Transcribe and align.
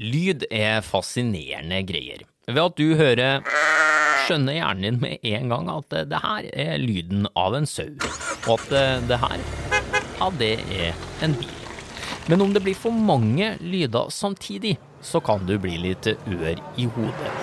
Lyd 0.00 0.46
er 0.48 0.78
fascinerende 0.80 1.82
greier. 1.84 2.22
Ved 2.48 2.60
at 2.62 2.78
du 2.78 2.94
hører, 2.96 3.42
skjønner 4.24 4.54
hjernen 4.56 4.84
din 4.86 5.00
med 5.02 5.26
en 5.28 5.50
gang 5.52 5.66
at 5.68 5.92
det 6.08 6.20
her 6.22 6.46
er 6.56 6.80
lyden 6.80 7.26
av 7.36 7.52
en 7.58 7.68
sau, 7.68 7.90
og 8.48 8.54
at 8.54 8.72
eh, 8.80 9.02
det 9.10 9.18
her, 9.20 9.42
ja, 10.16 10.30
det 10.40 10.48
er 10.72 11.04
en 11.26 11.36
bil. 11.36 11.52
Men 12.32 12.46
om 12.46 12.54
det 12.56 12.62
blir 12.64 12.78
for 12.80 12.96
mange 12.96 13.50
lyder 13.60 14.08
samtidig, 14.08 14.78
så 15.04 15.20
kan 15.20 15.44
du 15.44 15.58
bli 15.60 15.76
litt 15.84 16.08
ør 16.08 16.64
i 16.80 16.88
hodet. 16.96 17.34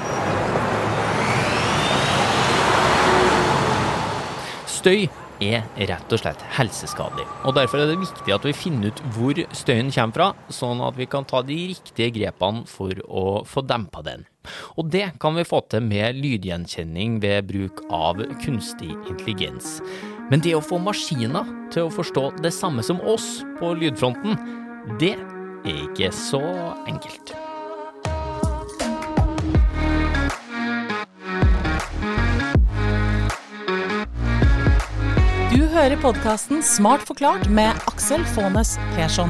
Støy 4.66 5.06
er 5.44 5.66
rett 5.90 6.14
og 6.14 6.22
slett 6.22 6.42
helseskadelig, 6.58 7.28
og 7.46 7.56
derfor 7.58 7.82
er 7.82 7.92
det 7.92 8.00
viktig 8.02 8.34
at 8.34 8.48
vi 8.48 8.56
finner 8.58 8.92
ut 8.92 9.04
hvor 9.16 9.42
støyen 9.56 9.92
kommer 9.94 10.18
fra, 10.18 10.30
sånn 10.54 10.82
at 10.86 10.98
vi 10.98 11.08
kan 11.10 11.28
ta 11.28 11.44
de 11.46 11.60
riktige 11.74 12.10
grepene 12.16 12.66
for 12.70 12.98
å 13.08 13.28
få 13.48 13.64
dempa 13.68 14.04
den. 14.06 14.26
Og 14.80 14.92
det 14.94 15.10
kan 15.22 15.36
vi 15.36 15.48
få 15.48 15.62
til 15.72 15.84
med 15.84 16.20
lydgjenkjenning 16.22 17.18
ved 17.24 17.50
bruk 17.50 17.84
av 17.94 18.22
kunstig 18.44 18.94
intelligens. 19.10 19.78
Men 20.32 20.44
det 20.44 20.56
å 20.58 20.64
få 20.64 20.80
maskiner 20.84 21.48
til 21.74 21.88
å 21.88 21.94
forstå 21.94 22.30
det 22.44 22.54
samme 22.56 22.84
som 22.84 23.04
oss 23.04 23.42
på 23.60 23.74
lydfronten, 23.80 24.40
det 25.02 25.16
er 25.68 25.84
ikke 25.90 26.14
så 26.16 26.44
enkelt. 26.88 27.36
Hører 35.78 36.00
podkasten 36.02 36.64
Smart 36.66 37.04
forklart 37.06 37.44
med 37.54 37.70
Aksel 37.86 38.24
Faanes 38.34 38.72
Persson. 38.96 39.30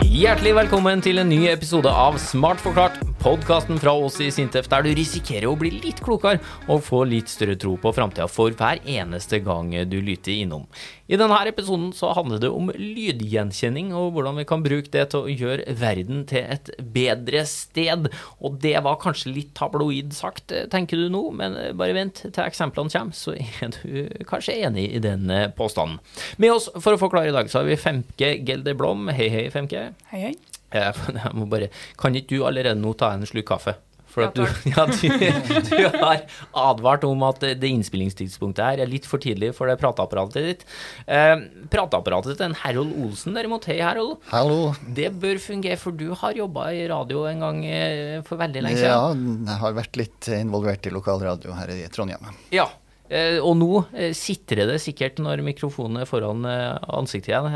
Hjertelig 0.00 0.54
velkommen 0.56 1.02
til 1.04 1.20
en 1.20 1.28
ny 1.28 1.42
episode 1.50 1.92
av 1.92 2.16
Smart 2.22 2.62
forklart, 2.64 2.96
podkasten 3.24 3.78
fra 3.80 3.92
oss 3.96 4.18
i 4.20 4.26
Sintef 4.28 4.66
der 4.68 4.84
du 4.84 4.90
risikerer 4.92 5.46
å 5.48 5.56
bli 5.56 5.70
litt 5.80 6.02
klokere 6.04 6.42
og 6.68 6.82
få 6.84 6.98
litt 7.08 7.30
større 7.32 7.54
tro 7.56 7.72
på 7.80 7.92
framtida 7.96 8.26
for 8.28 8.52
hver 8.52 8.82
eneste 8.84 9.38
gang 9.40 9.70
du 9.88 9.96
lytter 10.04 10.34
innom. 10.34 10.66
I 11.08 11.16
denne 11.16 11.38
episoden 11.48 11.94
så 11.96 12.10
handler 12.12 12.42
det 12.42 12.50
om 12.52 12.68
lydgjenkjenning 12.76 13.94
og 13.96 14.10
hvordan 14.12 14.42
vi 14.42 14.44
kan 14.50 14.64
bruke 14.66 14.92
det 14.92 15.06
til 15.14 15.24
å 15.24 15.32
gjøre 15.32 15.72
verden 15.80 16.26
til 16.28 16.44
et 16.52 16.68
bedre 16.92 17.46
sted. 17.48 18.10
Og 18.44 18.60
det 18.60 18.76
var 18.84 19.00
kanskje 19.00 19.32
litt 19.32 19.54
tabloid 19.56 20.12
sagt, 20.12 20.52
tenker 20.74 21.00
du 21.00 21.08
nå, 21.08 21.24
men 21.40 21.56
bare 21.80 21.96
vent 21.96 22.26
til 22.26 22.44
eksemplene 22.44 22.92
kommer, 22.92 23.16
så 23.16 23.38
er 23.40 23.72
du 23.80 24.24
kanskje 24.28 24.58
enig 24.68 24.90
i 24.98 25.00
den 25.00 25.32
påstanden. 25.56 25.96
Med 26.36 26.58
oss 26.58 26.68
for 26.76 26.92
å 26.92 27.00
forklare 27.00 27.32
i 27.32 27.36
dag 27.40 27.48
så 27.48 27.62
har 27.62 27.72
vi 27.72 27.80
Femke 27.80 28.34
Gelder 28.44 28.76
Blom. 28.76 29.08
Hei, 29.08 29.32
hei, 29.32 29.48
Femke. 29.54 29.94
Hei, 30.12 30.28
hei. 30.28 30.34
Jeg 30.74 31.34
må 31.38 31.48
bare, 31.50 31.70
kan 32.00 32.14
ikke 32.18 32.36
du 32.36 32.46
allerede 32.48 32.80
nå 32.80 32.94
ta 32.98 33.14
en 33.14 33.26
slurk 33.28 33.52
kaffe? 33.54 33.76
For 34.14 34.28
at 34.28 34.36
du, 34.38 34.44
ja, 34.70 34.84
du, 34.86 35.54
du 35.66 35.98
har 35.98 36.20
advart 36.54 37.04
om 37.08 37.24
at 37.26 37.42
det 37.58 37.70
innspillingstidspunktet 37.70 38.62
her 38.62 38.82
er 38.84 38.90
litt 38.90 39.08
for 39.10 39.22
tidlig 39.22 39.50
for 39.56 39.70
det 39.70 39.76
prateapparatet 39.80 40.46
ditt. 40.46 40.62
Eh, 41.10 41.34
prateapparatet 41.72 42.38
til 42.38 42.46
en 42.46 42.56
Harold 42.62 42.94
Olsen 43.02 43.34
derimot, 43.34 43.66
hei 43.70 43.80
Harold. 43.82 44.20
Hallo. 44.30 44.70
Det 44.94 45.10
bør 45.18 45.42
fungere, 45.42 45.80
for 45.80 45.98
du 45.98 46.12
har 46.20 46.38
jobba 46.38 46.68
i 46.76 46.86
radio 46.90 47.26
en 47.30 47.42
gang 47.42 47.60
eh, 47.66 48.20
for 48.28 48.38
veldig 48.40 48.62
lenge 48.68 48.84
siden. 48.84 48.94
Ja, 48.94 49.50
jeg 49.50 49.62
har 49.64 49.76
vært 49.82 49.98
litt 49.98 50.30
involvert 50.38 50.86
i 50.86 50.94
lokalradio 50.94 51.58
her 51.58 51.74
i 51.74 51.82
Trondheim. 51.90 52.30
Ja. 52.54 52.70
Eh, 53.14 53.38
og 53.38 53.54
nå 53.60 53.70
eh, 53.94 54.10
sitrer 54.16 54.66
det 54.66 54.80
sikkert 54.82 55.20
når 55.22 55.44
mikrofonen 55.46 56.00
er 56.02 56.08
foran 56.10 56.42
eh, 56.50 56.74
ansiktet 56.98 57.30
igjen. 57.30 57.48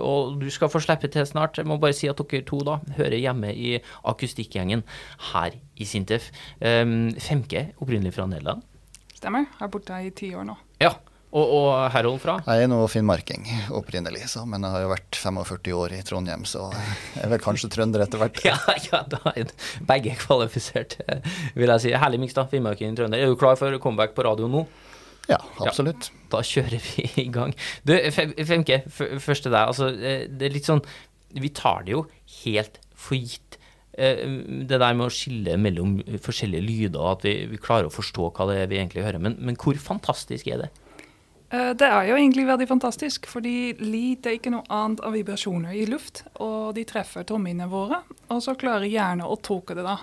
Og 0.00 0.38
du 0.40 0.48
skal 0.52 0.72
få 0.72 0.80
slippe 0.82 1.10
til 1.12 1.26
snart. 1.28 1.60
Jeg 1.60 1.68
må 1.68 1.76
bare 1.82 1.96
si 1.96 2.08
at 2.08 2.20
dere 2.22 2.46
to 2.48 2.62
da 2.64 2.78
hører 2.96 3.20
hjemme 3.20 3.52
i 3.52 3.76
akustikkgjengen 4.08 4.86
her 5.32 5.56
i 5.76 5.88
Sintef. 5.88 6.30
Femke, 6.62 7.70
opprinnelig 7.82 8.14
fra 8.16 8.28
Nederland. 8.30 8.64
Stemmer. 9.12 9.48
Jeg 9.50 9.60
har 9.60 9.72
bodd 9.72 9.90
her 9.92 10.06
i 10.06 10.12
ti 10.16 10.32
år 10.34 10.46
nå. 10.48 10.56
Ja. 10.82 10.94
Og, 11.32 11.48
og 11.48 11.68
Harold 11.94 12.18
fra? 12.20 12.34
Jeg 12.44 12.66
er 12.66 12.68
nå 12.68 12.78
finnmarking 12.92 13.46
opprinnelig, 13.72 14.26
så, 14.28 14.42
men 14.44 14.66
jeg 14.66 14.74
har 14.74 14.82
jo 14.84 14.90
vært 14.90 15.16
45 15.16 15.76
år 15.78 15.94
i 15.96 16.00
Trondheim, 16.04 16.44
så 16.44 16.66
jeg 16.74 17.22
er 17.24 17.32
vel 17.32 17.40
kanskje 17.40 17.70
trønder 17.72 18.04
etter 18.04 18.20
hvert. 18.20 18.42
Ja, 18.50 18.58
ja, 18.84 19.00
da 19.08 19.32
er 19.32 19.48
begge 19.88 20.12
kvalifisert, 20.20 20.98
vil 21.56 21.72
jeg 21.72 21.84
si. 21.86 21.94
Herlig 21.96 22.20
miks, 22.26 22.36
da. 22.36 22.44
Finnmarking 22.52 22.98
trønder. 22.98 23.22
Er 23.24 23.32
du 23.32 23.40
klar 23.40 23.56
for 23.60 23.80
comeback 23.80 24.12
på 24.18 24.28
radio 24.28 24.50
nå? 24.52 24.66
Ja, 25.30 25.38
absolutt. 25.62 26.10
Da 26.32 26.40
kjører 26.42 26.80
vi 26.82 27.04
i 27.22 27.28
gang. 27.30 27.52
Du, 27.86 27.92
Femke, 28.12 28.80
først 28.90 29.44
til 29.46 29.52
deg. 29.54 29.62
Altså, 29.68 29.90
eh, 29.94 30.24
det 30.28 30.48
er 30.48 30.54
litt 30.56 30.66
sånn 30.68 30.82
Vi 31.38 31.48
tar 31.56 31.84
det 31.86 31.94
jo 31.94 32.02
helt 32.42 32.78
for 32.98 33.16
gitt. 33.16 33.56
eh, 33.96 34.24
Det 34.66 34.78
der 34.82 34.94
med 34.98 35.06
å 35.06 35.12
skille 35.14 35.54
mellom 35.60 35.98
forskjellige 36.20 36.66
lyder, 36.66 37.00
at 37.14 37.22
vi, 37.24 37.36
vi 37.52 37.56
klarer 37.62 37.86
å 37.88 37.94
forstå 37.94 38.30
hva 38.34 38.48
det 38.50 38.58
er 38.64 38.70
vi 38.72 38.80
egentlig 38.82 39.04
hører. 39.06 39.22
Men, 39.22 39.38
men 39.40 39.56
hvor 39.56 39.78
fantastisk 39.80 40.48
er 40.52 40.64
det? 40.66 40.70
Eh, 41.52 41.72
Det 41.78 41.86
er 41.88 42.10
jo 42.10 42.18
egentlig 42.18 42.46
veldig 42.50 42.68
fantastisk, 42.68 43.26
fordi 43.30 43.74
lyd 43.80 44.26
er 44.26 44.38
ikke 44.40 44.52
noe 44.52 44.66
annet 44.72 45.00
enn 45.06 45.14
vibrasjoner 45.20 45.76
i 45.78 45.86
luft. 45.88 46.24
Og 46.40 46.74
de 46.76 46.84
treffer 46.88 47.24
trommene 47.28 47.68
våre, 47.70 48.02
og 48.28 48.42
så 48.44 48.56
klarer 48.58 48.88
hjernen 48.90 49.24
å 49.28 49.38
tolke 49.40 49.76
det 49.78 49.84
da. 49.86 50.00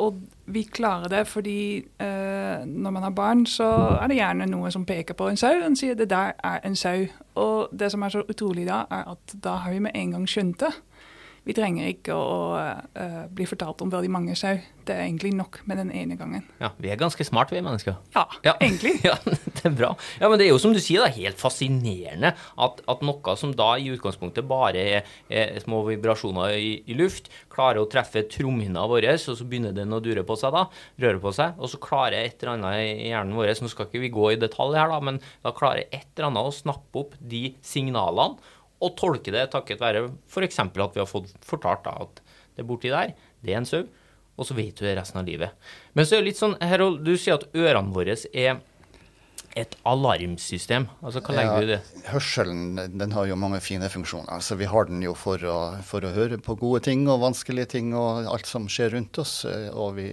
Og 0.00 0.22
vi 0.48 0.62
klarer 0.72 1.10
det 1.12 1.26
fordi 1.28 1.56
eh, 2.00 2.31
når 2.66 2.90
man 2.90 3.02
har 3.02 3.10
barn, 3.10 3.46
så 3.46 3.68
er 4.02 4.06
det 4.10 4.16
gjerne 4.16 4.46
noe 4.50 4.70
som 4.70 4.86
peker 4.86 5.14
på 5.14 5.28
en 5.28 5.36
sau 5.40 5.60
En 5.66 5.76
sier 5.76 5.94
det 5.98 6.10
der 6.10 6.32
er 6.44 6.60
en 6.64 6.76
sau. 6.76 7.06
Og 7.34 7.68
det 7.72 7.90
som 7.92 8.02
er 8.02 8.08
så 8.08 8.22
utrolig 8.28 8.66
da, 8.66 8.84
er 8.90 9.12
at 9.14 9.36
da 9.44 9.56
har 9.64 9.72
vi 9.72 9.78
med 9.78 9.94
en 9.94 10.10
gang 10.10 10.28
skjønt 10.28 10.60
det. 10.60 10.72
Vi 11.42 11.54
trenger 11.56 11.88
ikke 11.90 12.14
å 12.14 12.34
uh, 12.54 13.24
bli 13.34 13.46
fortalt 13.50 13.80
om 13.82 13.90
veldig 13.90 14.10
mange 14.14 14.36
sau. 14.38 14.60
Det 14.86 14.94
er 14.94 15.04
egentlig 15.04 15.32
nok 15.34 15.60
med 15.70 15.78
den 15.78 15.90
ene 15.94 16.14
gangen. 16.18 16.44
Ja, 16.62 16.70
Vi 16.78 16.90
er 16.90 16.98
ganske 16.98 17.24
smart, 17.26 17.50
vi 17.54 17.62
mennesker. 17.62 17.96
Ja, 18.14 18.26
Ja. 18.46 18.54
egentlig. 18.60 18.94
Ja, 19.08 19.16
det 19.26 19.64
er 19.66 19.74
bra. 19.74 19.90
Ja, 20.20 20.28
men 20.30 20.38
det 20.38 20.46
er 20.46 20.52
jo 20.52 20.60
som 20.62 20.74
du 20.74 20.78
sier, 20.82 21.02
det 21.02 21.10
er 21.12 21.24
helt 21.26 21.42
fascinerende 21.42 22.32
at, 22.58 22.82
at 22.90 23.02
noe 23.02 23.34
som 23.38 23.54
da 23.58 23.72
i 23.78 23.90
utgangspunktet 23.94 24.46
bare 24.48 24.82
er, 24.98 25.10
er 25.30 25.58
små 25.62 25.82
vibrasjoner 25.88 26.54
i, 26.58 26.72
i 26.86 26.96
luft, 26.98 27.30
klarer 27.52 27.82
å 27.82 27.88
treffe 27.90 28.24
trommehinna 28.30 28.86
vår, 28.90 29.08
og 29.14 29.38
så 29.38 29.46
begynner 29.48 29.74
den 29.76 29.94
å 29.94 30.00
dure 30.02 30.22
på 30.26 30.38
seg 30.38 30.54
da, 30.54 30.64
røre 31.02 31.22
på 31.22 31.34
seg, 31.36 31.58
og 31.58 31.70
så 31.70 31.82
klarer 31.82 32.22
et 32.22 32.42
eller 32.42 32.54
annet 32.56 32.80
i 33.02 33.10
hjernen 33.10 33.36
vår, 33.38 33.52
nå 33.62 33.70
skal 33.72 33.90
ikke 33.90 34.02
vi 34.06 34.12
gå 34.14 34.30
i 34.32 34.40
detalj 34.40 34.78
her 34.78 34.90
da, 34.94 34.98
men 35.10 35.20
da 35.44 35.54
klarer 35.56 35.86
et 35.90 36.06
eller 36.14 36.30
annet 36.30 36.50
å 36.50 36.54
snappe 36.62 37.02
opp 37.06 37.18
de 37.18 37.48
signalene, 37.66 38.38
og 38.82 38.96
tolke 38.98 39.32
det 39.34 39.46
takket 39.54 39.80
være 39.82 40.08
eksempel 40.48 40.84
at 40.84 40.96
vi 40.96 41.02
har 41.04 41.10
fått 41.10 41.30
fortalt 41.46 41.84
da, 41.86 41.94
at 42.04 42.22
det 42.58 42.66
borti 42.68 42.90
der, 42.92 43.14
det 43.44 43.54
er 43.54 43.62
en 43.62 43.68
sau, 43.68 43.86
og 44.36 44.48
så 44.48 44.56
vet 44.56 44.74
du 44.76 44.84
det 44.86 44.96
resten 44.98 45.20
av 45.22 45.28
livet. 45.28 45.54
Men 45.94 46.08
så 46.08 46.16
er 46.16 46.22
det 46.22 46.32
litt 46.32 46.40
sånn, 46.40 46.58
Herold, 46.60 47.02
du 47.06 47.14
sier 47.20 47.38
at 47.38 47.48
ørene 47.54 47.94
våre 47.94 48.16
er 48.32 48.60
et 49.58 49.74
alarmsystem. 49.84 50.86
Altså, 51.04 51.20
hva 51.20 51.34
legger 51.36 51.58
du 51.60 51.66
i 51.66 51.72
det? 51.74 52.04
Hørselen 52.08 52.78
den 52.96 53.12
har 53.12 53.26
jo 53.28 53.36
mange 53.36 53.60
fine 53.60 53.88
funksjoner. 53.92 54.30
Altså, 54.38 54.56
vi 54.56 54.68
har 54.70 54.88
den 54.88 55.02
jo 55.04 55.12
for 55.18 55.42
å, 55.44 55.56
for 55.84 56.04
å 56.08 56.12
høre 56.14 56.38
på 56.40 56.56
gode 56.60 56.80
ting 56.86 57.04
og 57.12 57.20
vanskelige 57.20 57.68
ting 57.74 57.90
og 57.92 58.30
alt 58.32 58.48
som 58.48 58.64
skjer 58.72 58.94
rundt 58.96 59.20
oss. 59.20 59.42
eh, 59.44 59.68
Og 59.68 59.98
vi, 59.98 60.06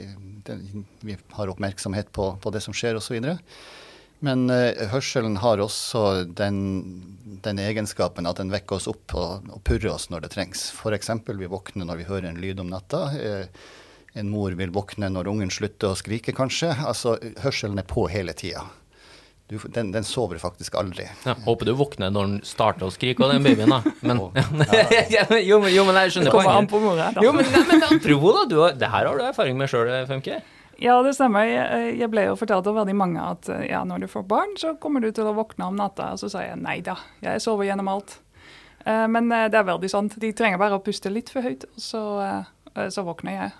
den, 0.50 0.84
vi 1.07 1.16
har 1.38 1.51
oppmerksomhet 1.53 2.12
på, 2.16 2.34
på 2.44 2.51
det 2.51 2.63
som 2.66 2.75
skjer 2.75 3.00
osv. 3.00 3.16
Men 4.25 4.50
uh, 4.52 4.75
hørselen 4.91 5.38
har 5.40 5.62
også 5.63 6.25
den, 6.35 6.57
den 7.46 7.59
egenskapen 7.63 8.28
at 8.28 8.41
den 8.41 8.52
vekker 8.52 8.75
oss 8.80 8.90
opp 8.91 9.13
og, 9.16 9.46
og 9.53 9.62
purrer 9.68 9.94
oss 9.94 10.09
når 10.12 10.25
det 10.25 10.34
trengs. 10.35 10.66
F.eks. 10.75 11.12
vi 11.30 11.47
våkner 11.52 11.88
når 11.88 12.02
vi 12.02 12.09
hører 12.09 12.31
en 12.34 12.41
lyd 12.44 12.59
om 12.59 12.72
natta. 12.74 13.06
Uh, 13.16 13.46
en 14.19 14.30
mor 14.34 14.52
vil 14.57 14.72
våkne 14.75 15.07
når 15.13 15.30
ungen 15.31 15.52
slutter 15.53 15.94
å 15.94 15.97
skrike, 16.00 16.34
kanskje. 16.35 16.74
Altså, 16.84 17.16
hørselen 17.46 17.80
er 17.80 17.88
på 17.88 18.07
hele 18.12 18.34
tida. 18.35 18.66
Du, 19.50 19.56
den, 19.74 19.88
den 19.96 20.03
sover 20.06 20.38
faktisk 20.38 20.75
aldri. 20.78 21.07
Ja, 21.25 21.34
håper 21.47 21.66
du 21.66 21.72
våkner 21.78 22.12
når 22.13 22.28
den 22.28 22.36
starter 22.46 22.86
å 22.86 22.91
skrike, 22.94 23.24
og 23.25 23.31
den 23.34 23.41
babyen, 23.47 23.72
da. 23.72 23.80
Men, 24.06 24.19
ja, 25.16 25.24
men- 25.31 25.41
jo, 25.41 25.57
men, 25.63 25.72
jo, 25.74 25.86
men 25.88 25.97
jeg 26.03 26.13
skjønner 26.13 26.30
Det 26.30 26.36
kommer 26.36 26.59
an 26.59 26.68
poenget. 26.69 27.16
da. 27.16 27.24
Jo, 27.25 27.31
men, 27.34 27.47
men 27.71 27.86
apropos, 27.88 28.36
da. 28.36 28.44
Du, 28.51 28.57
det 28.83 28.92
her 28.94 29.10
har 29.10 29.18
du 29.18 29.24
erfaring 29.25 29.57
med 29.57 29.71
sjøl, 29.71 29.89
Femke. 30.10 30.38
Ja, 30.80 30.96
det 31.04 31.14
stemmer. 31.18 31.44
Jeg, 31.44 31.94
jeg 32.00 32.12
ble 32.12 32.26
jo 32.30 32.38
fortalt 32.40 32.68
av 32.72 32.78
veldig 32.80 32.96
mange 32.96 33.24
at 33.36 33.50
eh, 33.52 33.68
ja, 33.72 33.84
når 33.88 34.06
du 34.06 34.10
får 34.12 34.26
barn, 34.30 34.56
så 34.60 34.74
kommer 34.80 35.04
du 35.04 35.12
til 35.16 35.28
å 35.28 35.36
våkne 35.36 35.68
om 35.68 35.80
natta. 35.80 36.14
Og 36.16 36.22
så 36.24 36.31
sa 36.31 36.46
jeg 36.46 36.60
nei 36.62 36.80
da, 36.86 36.96
jeg 37.24 37.44
sover 37.44 37.68
gjennom 37.68 37.92
alt. 37.92 38.20
Uh, 38.86 39.08
men 39.12 39.28
eh, 39.36 39.50
det 39.52 39.60
er 39.60 39.68
veldig 39.68 39.92
sant. 39.92 40.16
De 40.24 40.31
trenger 40.36 40.62
bare 40.62 40.80
å 40.80 40.84
puste 40.84 41.12
litt 41.12 41.31
for 41.34 41.44
høyt, 41.44 41.68
og 41.68 41.84
så, 41.84 42.04
uh, 42.24 42.86
så 42.88 43.04
våkner 43.08 43.36
jeg. 43.36 43.58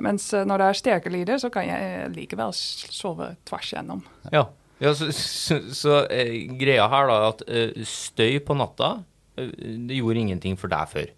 Mens 0.00 0.32
eh, 0.34 0.46
når 0.48 0.62
det 0.62 0.66
er 0.66 0.78
sterke 0.78 1.12
lyder, 1.12 1.40
så 1.42 1.50
kan 1.52 1.66
jeg 1.68 1.92
eh, 1.92 2.10
likevel 2.14 2.52
sove 2.56 3.32
tvers 3.48 3.72
gjennom. 3.74 4.02
Ja. 4.32 4.46
ja 4.80 4.94
så 4.96 5.10
så, 5.16 5.58
så 5.76 5.98
eh, 6.06 6.48
greia 6.60 6.88
her, 6.92 7.10
da, 7.10 7.32
at 7.32 7.42
eh, 7.48 7.82
støy 7.88 8.38
på 8.46 8.56
natta, 8.56 8.94
eh, 9.36 9.52
det 9.88 10.00
gjorde 10.00 10.24
ingenting 10.24 10.56
for 10.60 10.72
deg 10.72 10.92
før. 10.92 11.10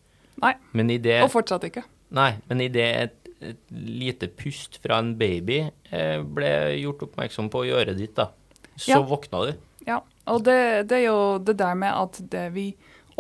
Nei, 0.43 0.57
Men 0.75 0.91
i 0.91 0.99
det 0.99 1.21
og 1.23 1.31
fortsatt 1.31 1.69
ikke. 1.69 1.85
Nei, 2.15 2.33
men 2.51 2.63
idet 2.65 2.89
et, 3.05 3.24
et 3.53 3.75
lite 3.75 4.29
pust 4.39 4.81
fra 4.83 4.99
en 5.03 5.15
baby 5.19 5.61
eh, 5.91 6.19
ble 6.25 6.51
gjort 6.81 7.07
oppmerksom 7.09 7.51
på 7.53 7.67
i 7.69 7.73
øret 7.77 7.99
ditt, 8.01 8.17
da, 8.17 8.31
så 8.77 8.97
Ja. 8.97 9.03
våkna 9.03 9.45
du. 9.47 9.55
Ja, 9.87 10.01
og 10.27 10.45
det, 10.45 10.89
det 10.89 11.03
er 11.03 11.07
jo 11.11 11.39
det 11.39 11.59
der 11.61 11.75
med 11.75 11.93
at 11.93 12.21
det 12.33 12.49
vi 12.55 12.71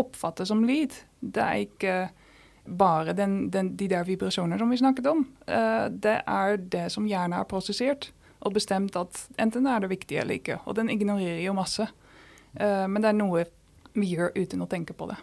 oppfatter 0.01 0.49
som 0.49 0.65
lyd, 0.65 0.95
det 1.21 1.43
er 1.43 1.65
ikke 1.67 1.97
bare 2.65 3.13
den, 3.13 3.51
den, 3.53 3.75
de 3.77 3.89
der 3.89 4.07
vibrasjonene 4.09 4.59
som 4.59 4.71
vi 4.73 4.81
snakket 4.81 5.07
om. 5.11 5.27
Uh, 5.49 5.91
det 5.91 6.23
er 6.27 6.57
det 6.57 6.87
som 6.93 7.07
hjernen 7.07 7.37
har 7.37 7.49
prosessert 7.49 8.11
og 8.45 8.55
bestemt 8.57 8.97
at 8.97 9.27
enten 9.41 9.69
er 9.69 9.85
det 9.85 9.93
viktig 9.93 10.17
eller 10.21 10.41
ikke. 10.41 10.59
Og 10.65 10.77
den 10.77 10.91
ignorerer 10.93 11.43
jo 11.45 11.57
masse. 11.57 11.87
Uh, 12.57 12.87
men 12.89 13.03
det 13.03 13.13
er 13.13 13.19
noe 13.21 13.45
vi 13.95 14.15
gjør 14.17 14.33
uten 14.35 14.65
å 14.65 14.69
tenke 14.71 14.97
på 14.97 15.09
det. 15.13 15.21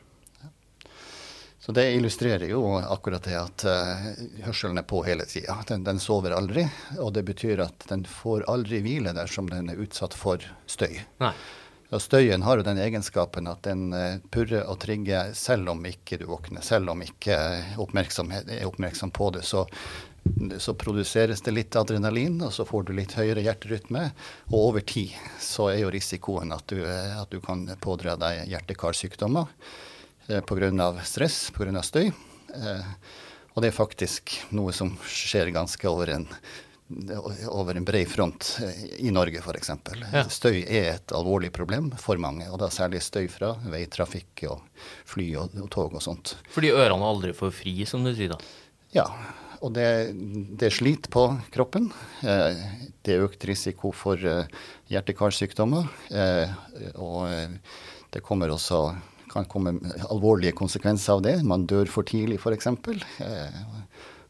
Så 1.62 1.72
Det 1.72 1.92
illustrerer 1.92 2.48
jo 2.50 2.64
akkurat 2.78 3.24
det 3.24 3.36
at 3.38 3.64
uh, 3.70 4.06
hørselen 4.48 4.82
er 4.82 4.86
på 4.90 5.04
hele 5.06 5.28
tida. 5.30 5.60
Den, 5.70 5.84
den, 5.86 6.00
sover 6.02 6.34
aldri. 6.34 6.64
Og 6.98 7.12
det 7.14 7.22
betyr 7.28 7.62
at 7.62 7.86
den 7.92 8.02
får 8.10 8.48
aldri 8.50 8.80
hvile 8.82 9.14
dersom 9.14 9.50
den 9.52 9.70
er 9.70 9.84
utsatt 9.84 10.18
for 10.18 10.42
støy. 10.66 11.04
Nei. 11.22 11.36
Og 11.92 12.02
Støyen 12.02 12.42
har 12.48 12.58
jo 12.58 12.66
den 12.66 12.80
egenskapen 12.82 13.50
at 13.52 13.62
den 13.68 13.92
uh, 13.94 14.18
purrer 14.34 14.66
og 14.66 14.80
trigger 14.82 15.36
selv 15.38 15.70
om 15.76 15.86
ikke 15.86 16.18
du 16.18 16.26
våkner. 16.32 16.66
Selv 16.66 16.96
om 16.96 17.06
ikke 17.06 17.38
er 17.38 17.78
oppmerksom 17.78 19.14
på 19.14 19.30
det. 19.38 19.46
Så, 19.46 19.68
så 20.58 20.74
produseres 20.74 21.46
det 21.46 21.54
litt 21.54 21.78
adrenalin, 21.78 22.42
og 22.42 22.56
så 22.58 22.66
får 22.66 22.90
du 22.90 22.96
litt 22.98 23.14
høyere 23.20 23.46
hjerterytme. 23.46 24.08
Og 24.50 24.58
over 24.72 24.82
tid 24.82 25.14
så 25.38 25.70
er 25.76 25.84
jo 25.84 25.94
risikoen 25.94 26.58
at 26.58 26.74
du, 26.74 26.82
at 26.90 27.30
du 27.30 27.38
kan 27.46 27.68
pådra 27.86 28.18
deg 28.18 28.48
hjerte-karsykdommer. 28.50 29.54
Eh, 30.32 30.42
pga. 30.42 31.04
stress, 31.04 31.52
pga. 31.52 31.84
støy. 31.84 32.08
Eh, 32.56 32.86
og 33.54 33.64
det 33.64 33.72
er 33.72 33.76
faktisk 33.76 34.32
noe 34.56 34.72
som 34.72 34.94
skjer 35.04 35.52
ganske 35.52 35.88
over 35.90 36.14
en, 36.14 36.28
over 37.52 37.76
en 37.76 37.86
bred 37.88 38.08
front 38.08 38.54
eh, 38.64 38.86
i 39.08 39.12
Norge 39.12 39.42
f.eks. 39.44 39.74
Ja. 40.14 40.24
Støy 40.32 40.62
er 40.64 40.94
et 40.94 41.12
alvorlig 41.16 41.52
problem 41.52 41.92
for 42.00 42.22
mange, 42.22 42.48
og 42.48 42.62
da 42.62 42.72
særlig 42.72 43.04
støy 43.04 43.28
fra 43.32 43.54
veitrafikk 43.74 44.46
og 44.54 44.64
fly 45.10 45.28
og, 45.42 45.60
og 45.60 45.70
tog 45.74 46.00
og 46.00 46.06
sånt. 46.06 46.38
Fordi 46.54 46.72
ørene 46.72 47.12
aldri 47.12 47.36
får 47.36 47.56
fri, 47.60 47.76
som 47.90 48.08
du 48.08 48.14
sier 48.16 48.32
da? 48.32 48.40
Ja, 48.96 49.08
og 49.62 49.76
det, 49.76 49.90
det 50.58 50.72
sliter 50.74 51.12
på 51.12 51.28
kroppen. 51.54 51.92
Det 52.22 53.14
er 53.14 53.28
økt 53.28 53.44
risiko 53.46 53.92
for 53.94 54.18
hjerte-karsykdommer. 54.90 55.86
Og 56.98 57.30
det 58.12 58.24
kommer 58.26 58.52
også 58.52 58.82
kan 59.32 59.48
komme 59.52 59.78
alvorlige 60.10 60.56
konsekvenser 60.58 61.18
av 61.18 61.26
det. 61.28 61.38
Man 61.48 61.68
dør 61.70 61.90
for 61.92 62.08
tidlig 62.08 62.40
f.eks. 62.42 62.68
Og 62.72 62.92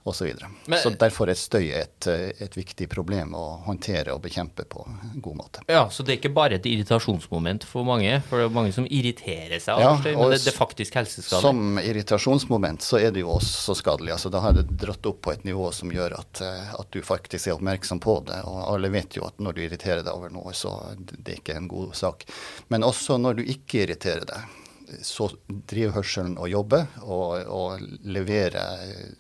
osv. 0.04 0.18
Så, 0.18 0.26
videre. 0.26 0.50
så 0.84 0.90
derfor 0.90 1.30
er 1.30 1.38
støy 1.38 1.68
et, 1.78 2.08
et, 2.08 2.56
viktig 2.58 2.88
problem 2.90 3.36
å 3.38 3.44
håndtere 3.68 4.16
og 4.16 4.24
bekjempe 4.24 4.66
på 4.70 4.82
en 4.88 5.22
god 5.22 5.38
måte. 5.38 5.64
Ja, 5.70 5.84
Så 5.94 6.04
det 6.04 6.16
er 6.16 6.20
ikke 6.20 6.34
bare 6.34 6.58
et 6.58 6.66
irritasjonsmoment 6.66 7.66
for 7.70 7.86
mange? 7.86 8.16
For 8.30 8.42
det 8.42 8.48
er 8.48 8.56
mange 8.56 8.74
som 8.74 8.88
irriterer 8.90 9.62
seg 9.62 9.78
av 9.78 9.84
ja, 9.84 9.92
støy, 10.02 10.16
men 10.18 10.34
det, 10.34 10.40
det 10.46 10.54
er 10.54 10.58
faktisk 10.58 10.98
helseskadelig? 10.98 11.46
Som 11.46 11.82
irritasjonsmoment 11.82 12.86
så 12.86 13.02
er 13.02 13.14
det 13.14 13.22
jo 13.22 13.36
også 13.36 13.78
skadelig. 13.78 14.16
Altså, 14.18 14.32
da 14.34 14.42
har 14.46 14.58
det 14.58 14.66
dratt 14.72 15.06
opp 15.12 15.22
på 15.28 15.36
et 15.36 15.46
nivå 15.46 15.70
som 15.76 15.94
gjør 15.94 16.18
at, 16.18 16.42
eh, 16.46 16.74
at, 16.80 16.90
du 16.92 17.06
faktisk 17.06 17.48
er 17.48 17.60
oppmerksom 17.60 18.02
på 18.02 18.18
det. 18.32 18.42
Og 18.50 18.64
alle 18.72 18.90
vet 18.94 19.20
jo 19.20 19.28
at 19.30 19.38
når 19.38 19.58
du 19.58 19.62
irriterer 19.68 20.02
deg 20.02 20.16
over 20.16 20.34
noe, 20.34 20.56
så 20.58 20.74
det 20.98 21.28
er 21.28 21.38
ikke 21.44 21.60
en 21.62 21.70
god 21.72 21.94
sak. 21.98 22.26
Men 22.74 22.88
også 22.88 23.22
når 23.22 23.38
du 23.38 23.46
ikke 23.46 23.86
irriterer 23.86 24.26
deg 24.34 24.58
så 25.06 25.30
driver 25.48 25.98
hørselen 26.00 26.38
og 26.40 26.50
jobber 26.52 26.88
og, 27.04 27.36
og 27.48 27.84
leverer 28.04 29.14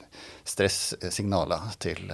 stressignaler 0.47 1.71
til, 1.81 2.11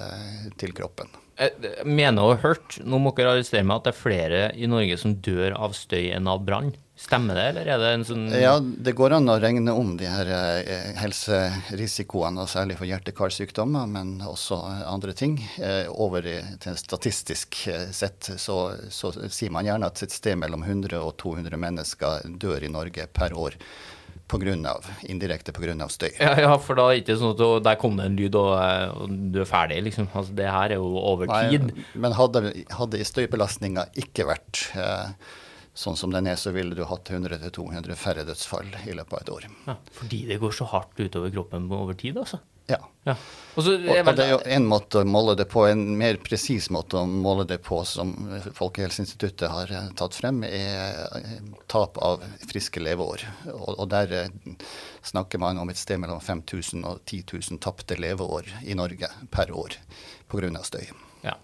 til, 0.60 0.76
kroppen. 0.78 1.10
Jeg 1.38 1.86
mener 1.86 2.24
å 2.24 2.34
ha 2.34 2.42
hørt, 2.42 2.80
nå 2.82 3.00
må 3.02 3.14
dere 3.18 3.36
arrestere 3.36 3.66
meg, 3.66 3.80
at 3.80 3.88
det 3.88 3.94
er 3.94 4.00
flere 4.02 4.42
i 4.58 4.70
Norge 4.70 4.98
som 5.02 5.16
dør 5.24 5.56
av 5.58 5.76
støy 5.78 6.10
enn 6.16 6.30
av 6.30 6.44
brann. 6.48 6.74
Stemmer 6.98 7.38
det, 7.38 7.44
eller 7.52 7.68
er 7.70 7.78
det 7.78 7.90
en 7.94 8.04
sånn 8.08 8.24
Ja, 8.34 8.56
det 8.58 8.96
går 8.98 9.14
an 9.20 9.30
å 9.30 9.36
regne 9.38 9.74
om 9.78 9.92
de 10.00 10.08
her 10.10 10.32
eh, 10.34 10.96
helserisikoene, 10.98 12.42
og 12.42 12.50
særlig 12.50 12.80
for 12.80 12.90
hjerte-karsykdommer, 12.90 13.86
men 13.92 14.16
også 14.26 14.58
andre 14.90 15.14
ting. 15.14 15.36
Eh, 15.62 15.86
over 15.94 16.26
til 16.26 16.80
statistisk 16.82 17.60
eh, 17.70 17.92
sett 17.94 18.32
så, 18.42 18.58
så, 18.90 19.14
sier 19.30 19.54
man 19.54 19.70
gjerne 19.70 19.92
at 19.94 20.02
et 20.08 20.18
sted 20.18 20.42
mellom 20.42 20.66
100 20.66 20.98
og 20.98 21.14
200 21.22 21.62
mennesker 21.68 22.28
dør 22.42 22.66
i 22.66 22.74
Norge 22.74 23.06
per 23.14 23.38
år. 23.38 23.62
På 24.28 24.42
grunn 24.42 24.66
av, 24.68 24.84
indirekte 25.06 25.54
pga. 25.56 25.78
støy. 25.94 26.10
Ja, 26.18 26.34
ja, 26.48 26.58
for 26.60 26.82
da 26.82 26.90
er 26.90 26.98
det 26.98 27.06
ikke 27.06 27.22
sånn 27.22 27.38
at 27.38 27.68
der 27.70 27.78
kom 27.80 28.02
det 28.02 28.10
en 28.10 28.18
lyd, 28.18 28.36
og, 28.36 28.58
og 29.06 29.20
du 29.32 29.44
er 29.46 29.48
ferdig, 29.48 29.84
liksom. 29.86 30.10
Altså, 30.18 30.34
det 30.36 30.50
her 30.50 30.74
er 30.74 30.82
jo 30.82 30.96
over 30.98 31.30
tid. 31.30 31.70
Nei, 31.70 31.92
men 31.94 32.18
hadde, 32.18 32.50
hadde 32.74 33.06
støybelastninga 33.06 33.92
ikke 34.02 34.26
vært 34.34 34.66
eh, 34.76 35.14
sånn 35.78 35.98
som 36.00 36.14
den 36.14 36.28
er, 36.30 36.38
så 36.42 36.52
ville 36.56 36.76
du 36.76 36.84
hatt 36.90 37.12
100-200 37.14 37.98
færre 38.00 38.26
dødsfall 38.28 38.72
i 38.88 38.96
løpet 38.98 39.14
av 39.14 39.22
et 39.22 39.34
år. 39.36 39.50
Ja, 39.68 39.80
fordi 40.00 40.24
det 40.32 40.40
går 40.42 40.56
så 40.58 40.70
hardt 40.74 40.98
utover 41.00 41.34
kroppen 41.34 41.70
over 41.78 41.98
tid, 41.98 42.18
altså? 42.18 42.42
Ja. 42.68 42.80
ja. 43.08 43.14
Og, 43.56 43.64
så, 43.64 43.78
og, 43.78 43.94
og 44.02 44.18
det 44.18 44.26
er 44.26 44.34
jo 44.34 44.40
en 44.58 44.66
måte 44.68 45.00
å 45.00 45.08
måle 45.08 45.38
det 45.40 45.46
på, 45.48 45.64
en 45.70 45.86
mer 46.00 46.18
presis 46.20 46.68
måte 46.74 47.00
å 47.00 47.06
måle 47.08 47.46
det 47.48 47.62
på 47.64 47.80
som 47.88 48.12
Folkehelseinstituttet 48.58 49.48
har 49.54 49.72
eh, 49.72 49.88
tatt 49.98 50.18
frem, 50.18 50.42
er 50.44 51.00
eh, 51.16 51.38
tap 51.72 51.96
av 52.04 52.26
friske 52.50 52.84
leveår. 52.84 53.24
Og, 53.54 53.72
og 53.78 53.88
der 53.94 54.14
eh, 54.20 54.60
snakker 55.08 55.40
man 55.42 55.62
om 55.62 55.72
et 55.72 55.80
sted 55.80 56.02
mellom 56.04 56.20
5000 56.20 56.84
og 56.90 57.00
10 57.06 57.24
000 57.38 57.64
tapte 57.64 57.96
leveår 58.00 58.52
i 58.68 58.76
Norge 58.76 59.14
per 59.32 59.56
år 59.56 59.80
pga. 60.28 60.52
støy. 60.68 60.90
Ja. 61.24 61.38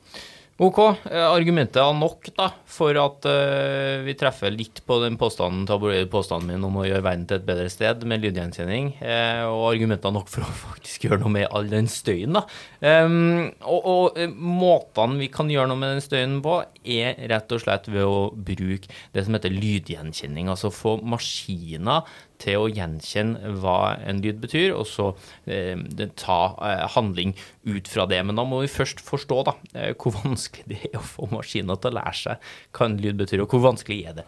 Ok, 0.61 0.77
eh, 1.09 1.17
argumentet 1.17 1.79
er 1.81 1.95
nok 1.97 2.27
da, 2.37 2.51
for 2.69 2.93
at 3.01 3.25
uh, 3.25 4.03
vi 4.05 4.13
treffer 4.13 4.53
litt 4.53 4.83
på 4.85 4.99
den 5.01 5.15
påstanden, 5.17 5.65
påstanden 6.13 6.51
min 6.51 6.67
om 6.67 6.77
å 6.77 6.83
gjøre 6.85 7.01
verden 7.01 7.23
til 7.25 7.39
et 7.39 7.47
bedre 7.47 7.71
sted 7.73 8.05
med 8.05 8.21
lydgjenkjenning, 8.21 8.91
uh, 9.01 9.49
og 9.49 9.63
argumentet 9.71 10.05
er 10.05 10.13
nok 10.13 10.29
for 10.29 10.45
å 10.45 10.51
faktisk 10.67 11.07
gjøre 11.07 11.23
noe 11.23 11.33
med 11.39 11.47
all 11.49 11.65
den 11.71 11.89
støyen. 11.89 12.37
da. 12.37 12.45
Um, 12.85 13.49
og, 13.65 13.89
og 13.89 14.37
måtene 14.37 15.23
vi 15.23 15.31
kan 15.33 15.49
gjøre 15.49 15.71
noe 15.71 15.81
med 15.81 15.95
den 15.95 16.05
støyen 16.05 16.37
på, 16.45 16.59
er 16.85 17.17
rett 17.33 17.57
og 17.57 17.63
slett 17.63 17.89
ved 17.89 18.05
å 18.05 18.29
bruke 18.37 18.93
det 19.15 19.25
som 19.25 19.33
heter 19.33 19.57
lydgjenkjenning. 19.57 20.53
Altså 20.53 20.69
få 20.69 20.99
maskiner 21.01 22.05
til 22.43 22.59
å 22.59 22.69
gjenkjenne 22.71 23.55
hva 23.61 23.95
en 24.03 24.19
lyd 24.23 24.41
betyr, 24.43 24.73
og 24.75 24.85
så 24.89 25.11
eh, 25.47 25.79
ta 26.19 26.39
eh, 26.59 26.85
handling 26.95 27.33
ut 27.69 27.87
fra 27.89 28.05
det. 28.09 28.19
Men 28.27 28.39
da 28.39 28.45
må 28.47 28.59
vi 28.63 28.71
først 28.71 29.03
forstå 29.05 29.39
da, 29.47 29.55
eh, 29.73 29.93
hvor 29.95 30.17
vanskelig 30.17 30.42
det 30.69 30.81
er 30.89 30.99
å 30.99 31.05
få 31.05 31.29
maskiner 31.31 31.79
til 31.79 31.93
å 31.93 31.97
lære 31.99 32.17
seg 32.19 32.51
hva 32.75 32.89
en 32.89 32.99
lyd 33.01 33.17
betyr, 33.21 33.43
og 33.43 33.53
hvor 33.53 33.63
vanskelig 33.69 34.01
er 34.09 34.19
det? 34.21 34.27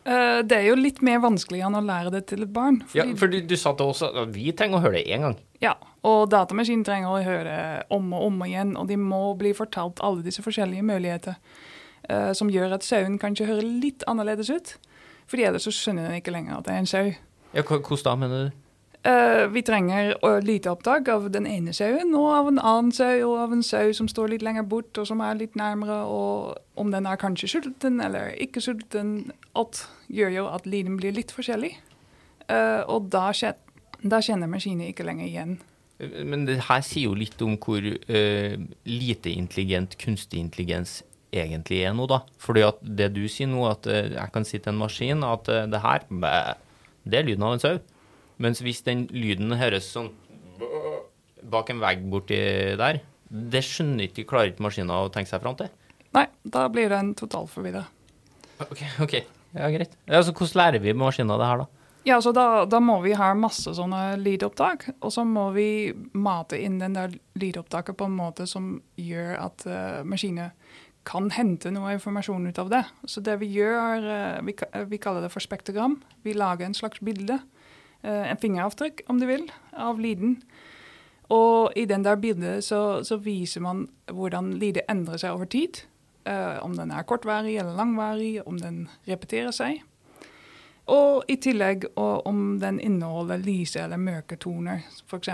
Uh, 0.00 0.40
det 0.48 0.56
er 0.56 0.66
jo 0.70 0.78
litt 0.80 1.02
mer 1.04 1.20
vanskelig 1.20 1.60
enn 1.66 1.76
å 1.76 1.82
lære 1.84 2.12
det 2.14 2.22
til 2.30 2.46
et 2.46 2.52
barn. 2.52 2.80
Fordi, 2.88 3.02
ja, 3.02 3.16
for 3.20 3.32
du, 3.32 3.36
du 3.44 3.56
sa 3.60 3.74
til 3.76 3.92
oss 3.92 4.00
at 4.06 4.16
vi 4.32 4.48
trenger 4.56 4.80
å 4.80 4.84
høre 4.86 4.96
det 4.96 5.12
én 5.12 5.26
gang. 5.26 5.36
Ja, 5.60 5.74
og 6.08 6.30
datamaskinen 6.32 6.86
trenger 6.88 7.12
å 7.12 7.24
høre 7.24 7.56
om 7.92 8.08
og 8.16 8.30
om 8.30 8.40
igjen, 8.46 8.72
og 8.80 8.88
de 8.88 8.96
må 8.96 9.20
bli 9.38 9.52
fortalt 9.56 10.00
alle 10.04 10.24
disse 10.24 10.44
forskjellige 10.44 10.86
muligheter. 10.88 11.36
Uh, 12.08 12.32
som 12.34 12.48
gjør 12.50 12.78
at 12.78 12.86
sauen 12.86 13.20
kanskje 13.20 13.50
hører 13.50 13.68
litt 13.84 14.06
annerledes 14.10 14.48
ut. 14.48 14.78
Fordi 15.30 15.44
ellers 15.46 15.68
så 15.68 15.74
skjønner 15.74 16.08
den 16.08 16.22
ikke 16.22 16.34
lenger 16.34 16.56
at 16.56 16.66
det 16.66 16.74
er 16.74 16.82
en 16.82 16.90
sau. 16.90 17.12
Ja, 17.52 17.62
Hvordan 17.66 18.02
da, 18.06 18.16
mener 18.18 18.48
du? 18.48 18.58
Uh, 19.00 19.46
vi 19.48 19.62
trenger 19.64 20.12
lite 20.44 20.68
opptak 20.68 21.06
av 21.08 21.30
den 21.32 21.46
ene 21.48 21.72
sauen 21.72 22.10
og 22.12 22.26
av 22.36 22.48
en 22.50 22.58
annen 22.60 22.90
sau 22.92 23.22
og 23.30 23.36
av 23.40 23.52
en 23.56 23.62
sau 23.64 23.94
som 23.96 24.08
står 24.12 24.34
litt 24.34 24.42
lenger 24.44 24.66
bort 24.68 24.98
og 25.00 25.06
som 25.08 25.22
er 25.24 25.38
litt 25.38 25.54
nærmere, 25.56 26.02
og 26.04 26.58
om 26.76 26.90
den 26.92 27.06
er 27.08 27.16
kanskje 27.16 27.48
sulten 27.48 28.02
eller 28.04 28.34
ikke 28.36 28.60
sulten. 28.60 29.30
Alt 29.56 29.86
gjør 30.12 30.34
jo 30.34 30.42
at 30.52 30.68
lyden 30.68 30.98
blir 31.00 31.14
litt 31.16 31.32
forskjellig. 31.32 31.78
Uh, 32.44 32.84
og 32.92 33.08
da, 33.14 33.30
da 34.04 34.20
kjenner 34.20 34.50
maskinen 34.52 34.90
ikke 34.90 35.06
lenger 35.08 35.30
igjen. 35.30 35.54
Men 36.28 36.44
det 36.44 36.58
her 36.68 36.84
sier 36.84 37.08
jo 37.08 37.16
litt 37.16 37.40
om 37.40 37.54
hvor 37.56 37.80
uh, 37.80 38.52
lite 38.84 39.32
intelligent 39.32 39.96
kunstig 40.02 40.42
intelligens 40.44 40.98
egentlig 41.32 41.86
er 41.88 41.96
nå, 41.96 42.04
da. 42.10 42.20
Fordi 42.42 42.66
at 42.68 42.84
det 42.84 43.14
du 43.16 43.22
sier 43.32 43.48
nå, 43.48 43.64
at 43.70 43.88
jeg 43.88 44.28
kan 44.34 44.44
si 44.44 44.60
til 44.60 44.74
en 44.74 44.82
maskin 44.82 45.24
at 45.24 45.48
det 45.48 45.80
her 45.80 46.04
det 46.10 47.16
er 47.16 47.26
lyden 47.30 47.48
av 47.48 47.56
en 47.56 47.64
sau. 47.64 47.80
Mens 48.40 48.62
hvis 48.64 48.82
den 48.86 49.04
lyden 49.12 49.52
høres 49.60 49.90
sånn 49.92 50.10
bak 51.50 51.72
en 51.72 51.80
vegg 51.82 52.04
borti 52.12 52.38
der, 52.80 53.00
det 53.30 53.62
skjønner 53.64 54.08
ikke, 54.08 54.26
klarer 54.28 54.52
ikke 54.52 54.64
maskinen 54.64 54.92
å 54.94 55.10
tenke 55.12 55.30
seg 55.30 55.42
fram 55.42 55.56
til. 55.58 55.70
Nei, 56.16 56.26
da 56.42 56.64
blir 56.72 56.90
den 56.90 57.12
totalforvirra. 57.18 57.84
OK, 58.66 58.80
ok, 59.04 59.14
ja, 59.54 59.68
greit. 59.72 59.94
Altså, 60.08 60.34
hvordan 60.34 60.58
lærer 60.58 60.82
vi 60.82 60.96
maskinen 60.96 61.38
det 61.38 61.48
her, 61.48 61.62
da? 61.62 61.68
Ja, 62.08 62.16
så 62.24 62.32
da, 62.32 62.64
da, 62.64 62.80
må 62.80 62.96
vi 63.04 63.12
ha 63.16 63.28
masse 63.36 63.74
sånne 63.76 64.16
lydopptak, 64.22 64.86
og 65.04 65.12
så 65.12 65.24
må 65.28 65.50
vi 65.52 65.92
mate 66.16 66.56
inn 66.56 66.78
den 66.80 66.96
der 66.96 67.12
lydopptaket 67.38 67.98
på 67.98 68.08
en 68.08 68.16
måte 68.16 68.46
som 68.48 68.78
gjør 68.96 69.34
at 69.36 69.66
uh, 69.68 70.00
maskiner 70.08 70.54
kan 71.08 71.28
hente 71.32 71.72
noe 71.72 71.92
informasjon 71.96 72.48
ut 72.48 72.60
av 72.60 72.72
det. 72.72 72.82
Så 73.08 73.22
det 73.24 73.36
vi 73.40 73.50
gjør, 73.52 74.00
er, 74.00 74.40
vi, 74.44 74.56
vi, 74.88 75.00
kaller 75.00 75.24
det 75.24 75.32
for 75.32 75.44
spektrogram. 75.44 75.98
Vi 76.24 76.36
lager 76.36 76.66
en 76.66 76.76
slags 76.76 77.00
bilde, 77.04 77.36
eh, 77.36 77.59
en 78.02 78.40
fingeravtrykk 78.40 79.02
om 79.12 79.18
du 79.20 79.26
vil, 79.28 79.44
av 79.76 80.00
lyden. 80.00 80.38
Og 81.30 81.76
i 81.78 81.86
den 81.86 82.04
der 82.04 82.18
bildet 82.18 82.64
så, 82.66 83.04
så 83.06 83.20
viser 83.22 83.62
man 83.62 83.84
hvordan 84.10 84.54
lydet 84.58 84.86
endrer 84.90 85.20
seg 85.20 85.36
over 85.36 85.50
tid. 85.50 85.84
Uh, 86.28 86.58
om 86.60 86.74
den 86.76 86.90
er 86.92 87.06
kortvarig 87.08 87.54
eller 87.56 87.78
langvarig, 87.78 88.40
om 88.46 88.58
den 88.60 88.82
repeterer 89.08 89.54
seg. 89.56 89.80
Og 90.90 91.26
i 91.30 91.36
tillegg 91.38 91.84
om 91.98 92.56
den 92.62 92.80
inneholder 92.82 93.40
lyse 93.44 93.78
eller 93.82 94.00
mørke 94.00 94.38
toner, 94.40 94.80
f.eks. 95.06 95.28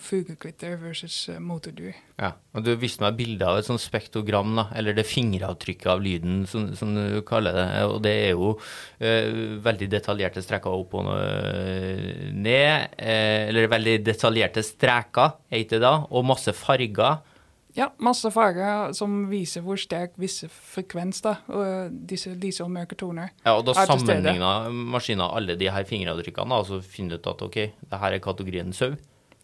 fuglekvitter 0.00 0.78
versus 0.80 1.16
eh, 1.32 1.40
motordyr. 1.42 1.96
Ja, 2.22 2.32
og 2.54 2.64
Du 2.64 2.70
viste 2.80 3.02
meg 3.04 3.18
bilde 3.18 3.48
av 3.48 3.58
et 3.58 3.66
sånt 3.66 3.82
spektogram, 3.82 4.54
da, 4.56 4.66
eller 4.78 4.96
det 4.96 5.04
fingeravtrykket 5.10 5.90
av 5.92 6.04
lyden, 6.04 6.44
som, 6.48 6.70
som, 6.78 6.94
du 6.94 7.20
kaller 7.28 7.58
det. 7.58 7.66
og 7.88 7.98
Det 8.06 8.14
er 8.28 8.32
jo 8.32 8.54
eh, 9.02 9.58
veldig 9.64 9.90
detaljerte 9.92 10.44
streker 10.44 10.78
opp 10.78 10.96
og 11.00 11.10
ned. 11.10 12.96
Eh, 12.96 13.50
eller 13.50 13.72
veldig 13.72 13.98
detaljerte 14.06 14.64
streker, 14.64 15.36
heter 15.52 15.82
det 15.82 15.84
da, 15.84 15.96
og 16.08 16.28
masse 16.30 16.54
farger. 16.56 17.20
Ja, 17.72 17.88
masse 18.04 18.28
farger 18.32 18.92
som 18.96 19.14
viser 19.30 19.62
hvor 19.64 19.78
sterk 19.80 20.12
visse 20.20 20.48
frekvens 20.52 21.22
da, 21.24 21.38
og 21.48 21.94
disse 22.08 22.34
lyse 22.36 22.64
toner 23.00 23.30
Ja, 23.46 23.54
og 23.56 23.64
Da 23.64 23.86
sammenligna 23.88 24.68
maskina 24.68 25.30
alle 25.32 25.56
de 25.56 25.70
her 25.72 25.86
fingeravtrykkene 25.88 26.58
og 26.60 26.66
så 26.68 26.80
finner 26.84 27.16
du 27.16 27.22
ut 27.22 27.30
at 27.32 27.44
ok, 27.46 27.56
det 27.80 28.00
her 28.02 28.12
er 28.12 28.20
kategorien 28.20 28.74
sau. 28.76 28.92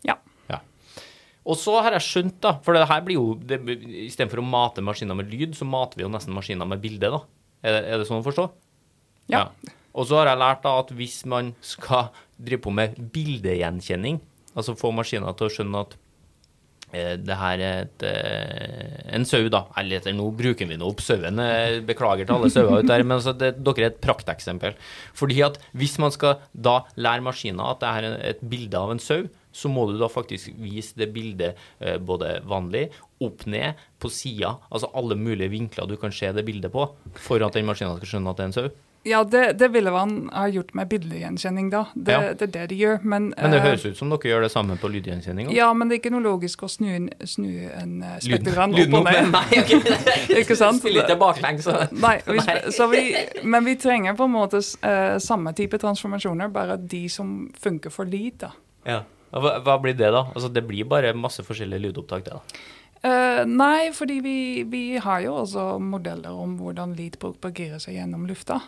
Ja. 0.04 0.18
ja. 0.50 0.60
Og 1.48 1.56
så 1.56 1.78
har 1.80 1.96
jeg 1.96 2.04
skjønt, 2.04 2.36
da, 2.44 2.58
for 2.60 2.76
det 2.76 2.84
her 2.90 3.00
blir 3.06 3.16
jo 3.16 3.62
Istedenfor 4.04 4.42
å 4.42 4.44
mate 4.44 4.84
maskiner 4.84 5.16
med 5.16 5.32
lyd, 5.32 5.56
så 5.56 5.64
mater 5.64 5.96
vi 5.96 6.04
jo 6.04 6.12
nesten 6.12 6.36
maskiner 6.36 6.68
med 6.68 6.82
bilde. 6.84 7.08
da. 7.08 7.22
Er 7.64 7.78
det, 7.78 7.80
er 7.88 8.02
det 8.02 8.08
sånn 8.10 8.20
å 8.20 8.26
forstå? 8.26 8.44
Ja. 9.32 9.46
ja. 9.46 9.72
Og 9.96 10.04
så 10.10 10.20
har 10.20 10.28
jeg 10.28 10.42
lært 10.42 10.60
da 10.66 10.74
at 10.82 10.92
hvis 10.92 11.22
man 11.24 11.54
skal 11.64 12.12
drive 12.36 12.60
på 12.66 12.74
med 12.76 13.00
bildegjenkjenning, 13.14 14.20
altså 14.52 14.76
få 14.76 14.92
maskiner 14.92 15.32
til 15.32 15.48
å 15.48 15.54
skjønne 15.56 15.86
at 15.86 15.96
Eh, 15.96 16.07
det 17.20 17.36
her 17.36 17.60
er 17.60 17.82
et, 17.84 18.04
eh, 18.06 19.14
en 19.16 19.26
sau, 19.28 19.48
da. 19.52 19.66
Eller 19.76 20.04
nå 20.16 20.30
bruker 20.36 20.68
vi 20.68 20.78
nå 20.78 20.88
opp 20.88 21.02
sauen. 21.04 21.40
Eh, 21.42 21.80
beklager 21.84 22.28
til 22.28 22.36
alle 22.36 22.50
sauer 22.52 22.80
ute 22.80 22.88
der, 22.88 23.04
men 23.04 23.18
altså 23.18 23.34
det, 23.36 23.54
dere 23.64 23.84
er 23.84 23.92
et 23.92 24.00
prakteksempel. 24.04 24.78
Fordi 25.18 25.42
at 25.44 25.58
hvis 25.76 25.98
man 26.00 26.14
skal 26.14 26.38
da 26.54 26.80
lære 26.96 27.24
maskiner 27.26 27.74
at 27.74 27.84
det 27.84 27.92
er 27.92 28.18
et 28.32 28.42
bilde 28.48 28.80
av 28.80 28.94
en 28.94 29.02
sau, 29.02 29.26
så 29.52 29.70
må 29.72 29.88
du 29.88 29.96
da 29.98 30.06
faktisk 30.12 30.52
vise 30.60 30.94
det 30.94 31.08
bildet 31.10 31.56
både 32.06 32.36
vanlig, 32.46 32.84
opp 33.24 33.42
ned, 33.50 33.80
på 33.98 34.10
sida, 34.12 34.52
altså 34.70 34.92
alle 34.94 35.16
mulige 35.18 35.50
vinkler 35.50 35.88
du 35.90 35.96
kan 35.98 36.12
se 36.14 36.28
det 36.30 36.44
bildet 36.46 36.70
på, 36.70 36.84
for 37.18 37.42
at 37.42 37.56
den 37.56 37.66
maskinen 37.66 37.96
skal 37.98 38.12
skjønne 38.12 38.30
at 38.30 38.38
det 38.38 38.44
er 38.44 38.50
en 38.52 38.54
sau. 38.54 38.68
Ja, 39.08 39.22
det, 39.24 39.42
det 39.60 39.68
ville 39.72 39.92
man 39.94 40.14
ha 40.32 40.44
gjort 40.52 40.74
med 40.76 40.88
bildegjenkjenning, 40.90 41.70
da. 41.72 41.84
Det, 41.94 42.12
ja. 42.12 42.32
det, 42.32 42.48
er 42.48 42.52
det 42.54 42.66
de 42.72 42.78
gjør. 42.82 43.00
Men, 43.02 43.30
men 43.36 43.54
det 43.54 43.62
høres 43.64 43.86
ut 43.86 43.98
som 43.98 44.12
dere 44.12 44.32
gjør 44.32 44.46
det 44.46 44.50
samme 44.52 44.76
på 44.80 44.90
lydgjenkjenning? 44.92 45.50
Ja, 45.56 45.70
men 45.76 45.88
det 45.88 45.98
er 45.98 46.02
ikke 46.02 46.14
noe 46.14 46.24
logisk 46.26 46.64
å 46.66 46.70
snu, 46.72 47.08
snu 47.24 47.50
en 47.72 47.98
uh, 48.04 48.16
spektrogram 48.24 48.76
opp 48.76 48.96
og 49.00 49.08
ned. 49.08 49.30
Nei, 49.36 49.44
okay. 49.62 49.98
ikke 50.42 50.56
sant? 50.58 50.82
Spille 50.82 51.04
litt 51.04 51.20
baklengs. 51.20 51.68
Nei, 52.06 52.16
vi, 52.28 52.46
så 52.76 52.88
vi, 52.92 53.04
men 53.44 53.68
vi 53.68 53.78
trenger 53.80 54.18
på 54.18 54.28
en 54.28 54.34
måte 54.36 54.62
uh, 54.62 55.18
samme 55.22 55.54
type 55.58 55.80
transformasjoner, 55.80 56.52
bare 56.52 56.78
de 56.80 57.04
som 57.12 57.38
funker 57.58 57.94
for 57.94 58.08
lyd, 58.08 58.42
da. 58.44 58.52
Ja. 58.88 59.04
Hva, 59.28 59.58
hva, 59.60 59.76
blir 59.82 59.96
det, 59.96 60.08
da? 60.14 60.24
Altså, 60.32 60.48
Det 60.48 60.64
blir 60.64 60.88
bare 60.88 61.12
masse 61.16 61.44
forskjellige 61.44 61.88
lydopptak, 61.88 62.24
det? 62.28 62.36
da? 62.38 62.66
Uh, 62.98 63.44
nei, 63.46 63.92
fordi 63.94 64.18
vi, 64.24 64.38
vi, 64.66 64.82
har 64.98 65.20
jo 65.22 65.36
også 65.44 65.76
modeller 65.78 66.34
om 66.34 66.56
hvordan 66.58 66.96
lyd 66.98 67.18
propagerer 67.22 67.78
seg 67.82 67.94
gjennom 67.94 68.26
lufta. 68.26 68.58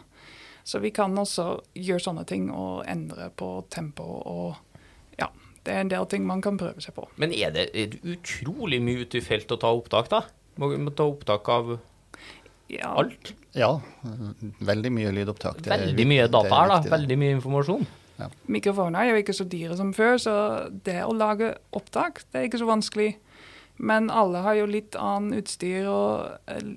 Så 0.71 0.79
vi 0.79 0.93
kan 0.95 1.17
også 1.19 1.57
gjøre 1.75 2.03
sånne 2.05 2.23
ting 2.31 2.51
og 2.55 2.85
endre 2.87 3.31
på 3.35 3.49
tempo 3.75 4.07
og 4.07 4.59
ja. 5.19 5.27
Det 5.67 5.75
er 5.75 5.83
en 5.83 5.91
del 5.91 6.07
ting 6.09 6.23
man 6.29 6.43
kan 6.45 6.61
prøve 6.61 6.81
seg 6.81 6.95
på. 6.97 7.09
Men 7.21 7.35
er 7.35 7.51
det, 7.57 7.67
er 7.75 7.91
det 7.93 8.01
utrolig 8.15 8.79
mye 8.83 9.03
ute 9.03 9.19
i 9.19 9.25
felt 9.25 9.51
å 9.51 9.59
ta 9.61 9.73
opptak, 9.75 10.09
da? 10.13 10.23
Må 10.63 10.71
må 10.79 10.93
ta 10.95 11.09
opptak 11.11 11.49
av 11.53 11.73
ja. 12.71 12.93
alt? 12.95 13.33
Ja, 13.57 13.73
veldig 14.71 14.93
mye 14.95 15.11
lydopptak. 15.17 15.59
Det 15.65 15.73
veldig 15.75 16.07
mye 16.07 16.29
data 16.31 16.55
her, 16.55 16.71
da. 16.71 16.79
Veldig 16.95 17.19
mye 17.19 17.39
informasjon. 17.41 17.85
Ja. 18.21 18.29
Mikrofoner 18.53 19.03
er 19.03 19.11
jo 19.11 19.25
ikke 19.25 19.35
så 19.37 19.47
dyre 19.49 19.77
som 19.81 19.91
før, 19.97 20.17
så 20.23 20.35
det 20.87 21.01
å 21.03 21.17
lage 21.17 21.55
opptak, 21.77 22.23
det 22.31 22.41
er 22.41 22.49
ikke 22.49 22.63
så 22.63 22.71
vanskelig. 22.71 23.11
Men 23.81 24.11
alle 24.13 24.45
har 24.45 24.59
jo 24.59 24.69
litt 24.69 24.97
annen 25.01 25.41
utstyr 25.41 25.89
og 25.89 26.53
eh, 26.53 26.73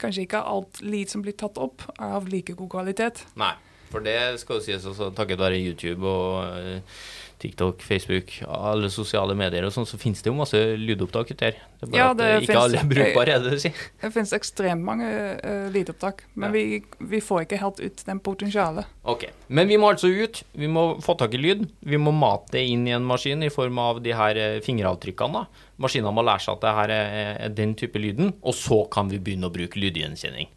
kanskje 0.00 0.26
ikke 0.26 0.42
alt 0.46 0.82
lyd 0.84 1.12
som 1.12 1.24
blir 1.24 1.36
tatt 1.38 1.58
opp, 1.60 1.86
er 1.98 2.18
av 2.18 2.28
like 2.30 2.56
god 2.58 2.70
kvalitet. 2.76 3.24
Nei, 3.40 3.54
for 3.92 4.04
det 4.04 4.18
skal 4.42 4.58
jo 4.58 4.66
sies 4.66 4.84
også 4.88 5.12
takket 5.16 5.40
være 5.40 5.60
YouTube 5.60 6.06
og 6.08 6.44
uh, 6.44 7.00
TikTok, 7.38 7.82
Facebook, 7.86 8.32
alle 8.42 8.90
sosiale 8.90 9.34
medier 9.38 9.62
og 9.68 9.72
sånn, 9.74 9.86
så 9.86 9.98
finnes 10.00 10.20
det 10.24 10.30
jo 10.30 10.34
masse 10.36 10.58
lydopptak 10.80 11.30
ute 11.30 11.46
her. 11.46 11.60
Det 11.78 11.86
er 11.86 11.92
bare 11.92 12.00
ja, 12.00 12.08
det 12.18 12.26
at 12.26 12.42
ikke 12.42 12.50
finnes, 12.50 12.64
alle 12.64 12.80
er 12.80 12.88
brukbare, 12.90 13.36
er 13.36 13.44
det 13.44 13.52
du 13.52 13.62
sier? 13.62 13.84
Det 14.02 14.10
finnes 14.14 14.34
ekstremt 14.34 14.84
mange 14.84 15.08
uh, 15.38 15.68
lydopptak, 15.74 16.24
men 16.34 16.50
ja. 16.50 16.54
vi, 16.56 17.04
vi, 17.14 17.22
får 17.24 17.46
ikke 17.46 17.60
helt 17.62 17.82
ut 17.84 18.02
den 18.10 18.22
potensialet. 18.26 18.90
Ok, 19.08 19.28
Men 19.46 19.70
vi 19.70 19.78
må 19.80 19.92
altså 19.94 20.10
ut. 20.10 20.42
Vi 20.58 20.68
må 20.68 20.88
få 21.04 21.14
tak 21.20 21.38
i 21.38 21.40
lyd. 21.40 21.64
Vi 21.80 22.00
må 22.02 22.12
mate 22.12 22.58
det 22.58 22.66
inn 22.72 22.84
i 22.90 22.96
en 22.96 23.06
maskin 23.06 23.46
i 23.46 23.52
form 23.54 23.78
av 23.80 24.02
de 24.04 24.12
her 24.18 24.42
fingeravtrykkene. 24.66 25.44
da. 25.46 25.67
Maskinene 25.78 26.14
må 26.14 26.24
lære 26.26 26.42
seg 26.42 26.56
at 26.56 26.64
det 26.64 26.76
her 26.78 26.94
er 26.94 27.52
den 27.54 27.74
type 27.78 28.00
lyden, 28.02 28.32
og 28.42 28.56
så 28.56 28.82
kan 28.92 29.10
vi 29.12 29.20
begynne 29.22 29.50
å 29.50 29.54
bruke 29.54 29.78
lydgjenkjenning. 29.78 30.50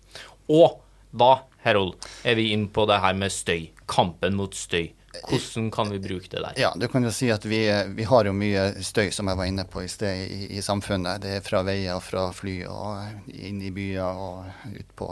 Og 0.52 0.80
da, 1.12 1.34
Herold, 1.66 1.94
er 2.26 2.40
vi 2.40 2.52
inn 2.56 2.70
på 2.74 2.88
det 2.90 3.02
her 3.04 3.14
med 3.18 3.34
støy. 3.34 3.70
Kampen 3.92 4.38
mot 4.40 4.56
støy. 4.58 4.90
Hvordan 5.28 5.68
kan 5.76 5.90
vi 5.92 6.00
bruke 6.00 6.30
det 6.32 6.40
der? 6.40 6.54
Ja, 6.58 6.72
du 6.76 6.88
kan 6.88 7.04
jo 7.04 7.12
si 7.12 7.28
at 7.32 7.44
vi, 7.46 7.60
vi 7.96 8.06
har 8.08 8.26
jo 8.26 8.34
mye 8.34 8.64
støy, 8.84 9.12
som 9.12 9.28
jeg 9.28 9.38
var 9.38 9.50
inne 9.50 9.66
på 9.68 9.84
i 9.84 9.90
sted, 9.92 10.24
i, 10.32 10.48
i 10.56 10.64
samfunnet. 10.64 11.22
Det 11.26 11.36
er 11.38 11.46
fra 11.46 11.62
veier, 11.68 12.00
fra 12.04 12.30
fly 12.36 12.62
og 12.72 13.30
inn 13.36 13.60
i 13.62 13.74
byer 13.76 14.24
og 14.26 14.72
ut 14.72 14.96
på 14.98 15.10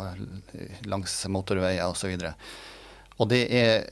langs 0.90 1.20
motorveier 1.28 1.92
osv. 1.92 2.16
Og 2.16 2.79
det 3.28 3.42
er, 3.52 3.90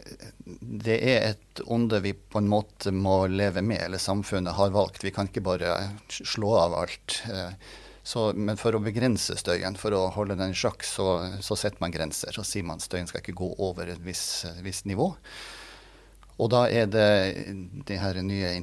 det 0.88 0.98
er 1.04 1.26
et 1.34 1.62
onde 1.68 2.00
vi 2.00 2.14
på 2.16 2.40
en 2.40 2.48
måte 2.48 2.94
må 2.96 3.26
leve 3.28 3.60
med, 3.66 3.82
eller 3.90 4.00
samfunnet 4.00 4.56
har 4.56 4.72
valgt. 4.72 5.04
Vi 5.04 5.12
kan 5.12 5.28
ikke 5.28 5.44
bare 5.44 5.74
slå 6.08 6.54
av 6.56 6.78
alt. 6.80 7.20
Så, 8.08 8.30
men 8.40 8.56
for 8.56 8.72
å 8.72 8.80
begrense 8.80 9.36
støyen, 9.36 9.76
for 9.76 9.92
å 9.92 10.06
holde 10.16 10.38
den 10.40 10.54
i 10.54 10.56
sjakk, 10.56 10.86
så, 10.88 11.10
så, 11.44 11.58
setter 11.60 11.84
man 11.84 11.92
grenser. 11.92 12.32
Så 12.32 12.46
sier 12.48 12.64
man 12.64 12.80
at 12.80 12.86
støyen 12.88 13.10
skal 13.10 13.20
ikke 13.20 13.36
gå 13.36 13.50
over 13.68 13.92
et 13.92 14.00
visst 14.06 14.48
vis 14.64 14.86
nivå. 14.88 15.10
Og 16.38 16.52
da 16.54 16.68
er 16.72 16.88
det 16.88 17.10
de 17.90 17.98
her 18.00 18.22
nye 18.24 18.54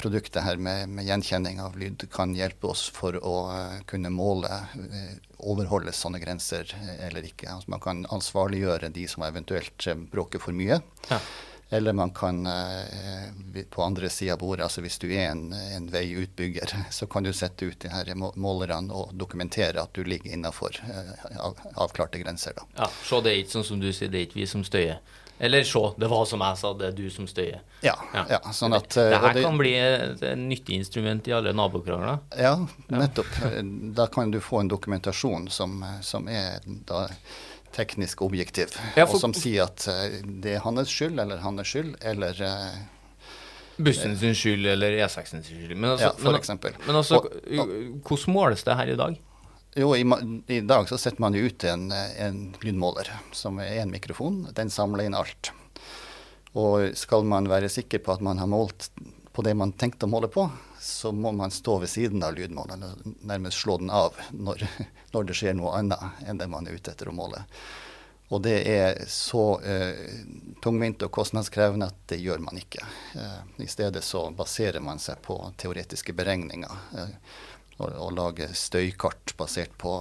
produktet 0.00 0.42
her 0.44 0.60
med, 0.60 0.88
med, 0.88 1.06
gjenkjenning 1.08 1.60
av 1.62 1.76
lyd 1.78 2.06
kan 2.12 2.34
hjelpe 2.36 2.72
oss 2.72 2.86
for 2.94 3.16
å 3.16 3.36
uh, 3.52 3.76
kunne 3.90 4.12
måle 4.12 4.48
uh, 4.48 5.12
overholdes 5.52 6.00
sånne 6.00 6.20
grenser 6.22 6.72
eller 7.00 7.28
ikke. 7.28 7.50
Altså 7.52 7.72
man 7.76 7.84
kan 7.84 8.02
ansvarliggjøre 8.12 8.92
de 8.94 9.06
som 9.08 9.24
eventuelt 9.28 9.88
bråker 10.12 10.42
for 10.42 10.56
mye. 10.56 10.80
Ja. 11.10 11.20
Eller 11.70 11.92
man 11.92 12.10
kan 12.10 12.48
på 13.70 13.82
andre 13.82 14.08
sida 14.10 14.32
av 14.34 14.40
bordet, 14.42 14.64
altså 14.64 14.82
hvis 14.82 14.98
du 14.98 15.06
er 15.12 15.28
en, 15.30 15.52
en, 15.52 15.86
veiutbygger, 15.92 16.74
så 16.90 17.06
kan 17.06 17.22
du 17.22 17.32
sette 17.32 17.68
ut 17.70 17.78
de 17.80 17.92
her 17.92 18.10
målerne 18.16 18.90
og 18.90 19.14
dokumentere 19.14 19.82
at 19.82 19.94
du 19.94 20.02
ligger 20.04 20.34
innafor 20.34 20.80
avklarte 21.74 22.18
grenser. 22.18 22.58
Da. 22.58 22.66
Ja, 22.82 22.90
Så 23.04 23.22
det 23.22 23.32
er 23.34 23.42
ikke 23.44 23.60
sånn 23.60 23.68
som 23.72 23.82
du 23.82 23.92
sier, 23.92 24.10
det 24.10 24.18
er 24.18 24.28
ikke 24.28 24.42
vi 24.42 24.50
som 24.50 24.66
støyer? 24.66 24.98
Eller 25.42 25.64
se, 25.64 25.80
det 25.96 26.08
var 26.12 26.24
som 26.28 26.42
jeg 26.44 26.56
sa, 26.60 26.70
det 26.76 26.88
er 26.90 26.96
du 26.98 27.06
som 27.10 27.24
støyer. 27.24 27.62
Ja. 27.80 27.94
ja. 28.12 28.26
ja 28.28 28.40
sånn 28.52 28.76
at, 28.76 28.90
det, 28.92 29.06
det 29.08 29.20
her 29.22 29.36
det, 29.38 29.44
kan 29.46 29.56
bli 29.56 29.70
et, 29.80 30.24
nyttig 30.36 30.76
instrument 30.76 31.30
i 31.30 31.32
alle 31.32 31.54
nabokrangler. 31.56 32.18
Ja, 32.36 32.58
nettopp. 32.92 33.38
Da 33.96 34.04
kan 34.12 34.34
du 34.34 34.36
få 34.44 34.60
en 34.60 34.68
dokumentasjon 34.68 35.48
som, 35.48 35.78
som 36.04 36.28
er 36.28 36.60
da 36.90 37.06
teknisk 37.74 38.22
objektiv, 38.26 38.72
ja, 38.96 39.04
for, 39.06 39.16
og 39.16 39.22
som 39.22 39.34
sier 39.36 39.68
at 39.68 39.86
eh, 39.90 40.20
det 40.42 40.56
er 40.56 40.64
hans 40.64 40.90
skyld 40.90 41.20
eller 41.22 41.42
hans 41.44 41.68
skyld, 41.68 41.94
eller 42.12 42.40
uh, 42.42 42.78
Bussen 43.80 44.16
sin 44.18 44.34
skyld 44.36 44.66
eller 44.66 44.96
E6 45.00 45.30
sin 45.30 45.44
skyld. 45.44 45.74
Men 45.76 45.94
altså, 45.94 46.10
ja, 46.10 46.14
for 46.18 46.32
men, 46.32 46.40
eksempel. 46.40 46.74
Men 46.86 47.00
altså, 47.00 47.20
hvordan 48.04 48.34
måles 48.34 48.64
det 48.66 48.76
her 48.76 48.92
i 48.92 48.96
dag? 48.98 49.20
Jo, 49.78 49.92
i, 49.94 50.02
i, 50.50 50.60
dag 50.66 50.88
så 50.90 50.98
setter 50.98 51.22
man 51.22 51.36
jo 51.38 51.46
ut 51.46 51.64
en, 51.64 51.86
en 51.92 52.40
lydmåler 52.60 53.08
som 53.32 53.60
er 53.62 53.84
en 53.84 53.94
mikrofon. 53.94 54.42
Den 54.56 54.72
samler 54.72 55.06
inn 55.06 55.16
alt. 55.16 55.52
Og 56.58 56.90
skal 56.98 57.24
man 57.30 57.46
være 57.48 57.70
sikker 57.70 58.02
på 58.02 58.16
at 58.16 58.24
man 58.26 58.42
har 58.42 58.50
målt 58.50 58.90
på 59.30 59.44
det 59.46 59.54
man 59.54 59.72
tenkte 59.78 60.08
å 60.08 60.10
måle 60.10 60.28
på, 60.32 60.48
så 60.80 61.12
må 61.12 61.32
man 61.32 61.50
stå 61.50 61.78
ved 61.78 61.90
siden 61.92 62.22
av 62.24 62.34
lydmåleren 62.34 62.84
og 62.86 63.14
nærmest 63.28 63.60
slå 63.60 63.76
den 63.82 63.90
av 63.92 64.16
når, 64.32 64.64
når, 65.12 65.28
det 65.28 65.36
skjer 65.36 65.56
noe 65.58 65.76
annet 65.76 66.24
enn 66.24 66.40
det 66.40 66.48
man 66.48 66.66
er 66.66 66.78
ute 66.78 66.94
etter 66.94 67.10
å 67.10 67.16
måle. 67.16 67.44
Og 68.30 68.42
det 68.46 68.60
er 68.70 69.00
så 69.10 69.44
eh, 69.66 70.04
tungvint 70.62 71.02
og 71.02 71.10
kostnadskrevende 71.12 71.88
at 71.90 71.98
det 72.12 72.20
gjør 72.22 72.38
man 72.44 72.60
ikke. 72.60 72.84
Eh, 73.18 73.40
I 73.66 73.68
stedet 73.68 74.04
så 74.06 74.28
baserer 74.30 74.80
man 74.80 75.02
seg 75.02 75.18
på 75.26 75.36
teoretiske 75.58 76.14
beregninger. 76.14 76.84
Eh, 76.94 77.16
og, 77.80 77.90
og 77.90 78.14
lager 78.14 78.54
støykart 78.54 79.34
basert 79.40 79.74
på 79.80 79.96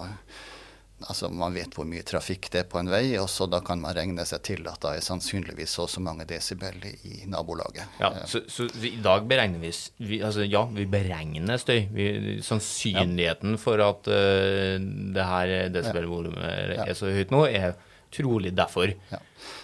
Altså 1.08 1.30
Man 1.32 1.56
vet 1.56 1.76
hvor 1.78 1.88
mye 1.88 2.04
trafikk 2.08 2.50
det 2.54 2.64
er 2.64 2.70
på 2.70 2.80
en 2.82 2.90
vei, 2.92 3.14
og 3.22 3.30
så 3.32 3.48
da 3.50 3.62
kan 3.66 3.80
man 3.82 3.96
regne 3.96 4.26
seg 4.28 4.42
til 4.46 4.68
at 4.68 4.82
det 4.84 4.98
er 4.98 5.06
sannsynligvis 5.06 5.78
så 5.78 5.86
og 5.86 5.92
så 5.94 6.04
mange 6.04 6.28
desibel 6.30 6.76
i 7.08 7.24
nabolaget. 7.30 7.86
Ja, 8.02 8.12
Så, 8.28 8.44
så 8.52 8.68
i 8.84 8.98
dag 9.04 9.28
beregner 9.30 9.62
vi, 9.64 9.72
vi, 10.04 10.22
altså 10.26 10.44
Ja, 10.48 10.66
vi 10.74 10.86
beregner 10.90 11.62
støy. 11.62 11.86
Vi, 11.96 12.40
sannsynligheten 12.46 13.56
ja. 13.56 13.62
for 13.62 13.84
at 13.84 14.10
uh, 14.12 14.76
det 15.16 15.30
her 15.32 15.54
desibelvolumet 15.74 16.76
ja. 16.76 16.90
er 16.90 16.98
så 16.98 17.14
høyt 17.14 17.32
nå, 17.32 17.46
er 17.48 17.78
trolig 18.12 18.52
derfor. 18.58 18.92
Ja. 19.12 19.20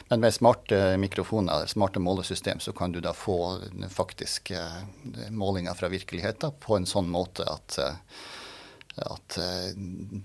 Men 0.08 0.22
med 0.22 0.34
smarte 0.36 0.98
mikrofoner, 1.02 1.66
smarte 1.66 2.00
målesystem, 2.00 2.60
så 2.62 2.72
kan 2.78 2.94
du 2.94 3.00
da 3.02 3.14
få 3.18 3.58
faktisk 3.90 4.52
målinga 5.34 5.74
fra 5.74 5.90
virkeligheten 5.90 6.54
på 6.62 6.78
en 6.78 6.86
sånn 6.86 7.10
måte 7.10 7.48
at 7.50 7.80
at 9.04 9.38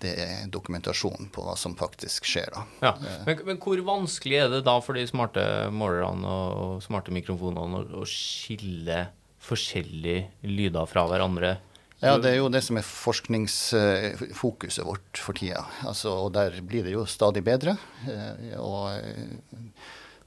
det 0.03 0.13
er 0.23 0.51
dokumentasjon 0.53 1.31
på 1.35 1.43
hva 1.43 1.57
som 1.59 1.75
faktisk 1.79 2.25
skjer. 2.29 2.51
da. 2.55 2.63
Ja, 2.85 2.93
men, 3.27 3.41
men, 3.49 3.59
hvor 3.63 3.81
vanskelig 3.87 4.37
er 4.45 4.49
det 4.53 4.63
da 4.69 4.77
for 4.85 4.95
de 4.99 5.07
smarte 5.11 5.43
målerne 5.75 6.31
og 6.31 6.83
smarte 6.85 7.15
mikrofonene 7.15 7.81
å, 7.81 8.03
å 8.03 8.05
skille 8.09 9.09
forskjellige 9.41 10.29
lyder 10.47 10.87
fra 10.91 11.03
hverandre? 11.11 11.57
Ja, 12.01 12.15
det 12.17 12.31
er 12.33 12.39
jo 12.39 12.49
det 12.49 12.63
som 12.65 12.79
er 12.81 12.87
forskningsfokuset 12.87 14.85
vårt 14.89 15.21
for 15.21 15.37
tida. 15.37 15.67
Altså, 15.85 16.09
og 16.25 16.33
der 16.33 16.57
blir 16.65 16.83
det 16.87 16.93
jo 16.95 17.05
stadig 17.09 17.43
bedre. 17.45 17.77
Eh, 18.09 18.57
og, 18.57 18.89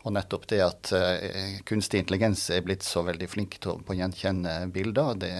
og 0.04 0.16
nettopp 0.18 0.48
det 0.52 0.60
at 0.64 0.92
uh, 0.96 1.60
kunstig 1.68 2.04
intelligens 2.04 2.50
er 2.52 2.66
blitt 2.66 2.84
så 2.84 3.06
veldig 3.08 3.30
flink 3.32 3.60
til 3.64 3.80
å 3.80 3.96
gjenkjenne 3.96 4.58
bilder, 4.74 5.16
det, 5.20 5.32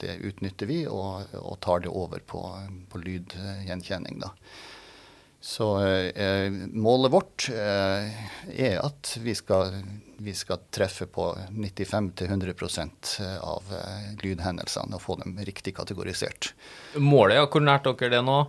det 0.00 0.16
utnytter 0.24 0.70
vi 0.70 0.80
og, 0.88 1.36
og, 1.36 1.58
tar 1.64 1.84
det 1.84 1.92
over 1.92 2.24
på, 2.24 2.42
på 2.92 3.02
lydgjenkjenning. 3.04 4.24
da. 4.24 4.32
Så 5.46 5.66
eh, 5.86 6.50
målet 6.72 7.12
vårt 7.12 7.44
eh, 7.54 8.08
er 8.50 8.80
at 8.82 9.12
vi 9.22 9.34
skal, 9.36 9.76
vi 10.18 10.32
skal 10.34 10.64
treffe 10.74 11.06
på 11.06 11.28
95-100% 11.54 13.12
av 13.44 13.70
eh, 13.76 14.08
lydhendelsene 14.24 14.98
og 14.98 15.04
få 15.04 15.18
dem 15.20 15.36
riktig 15.46 15.76
kategorisert. 15.76 16.50
Målet, 16.98 17.38
ja, 17.38 17.46
hvor 17.46 17.62
nært 17.62 17.86
dere 17.86 18.16
det 18.16 18.24
nå? 18.26 18.40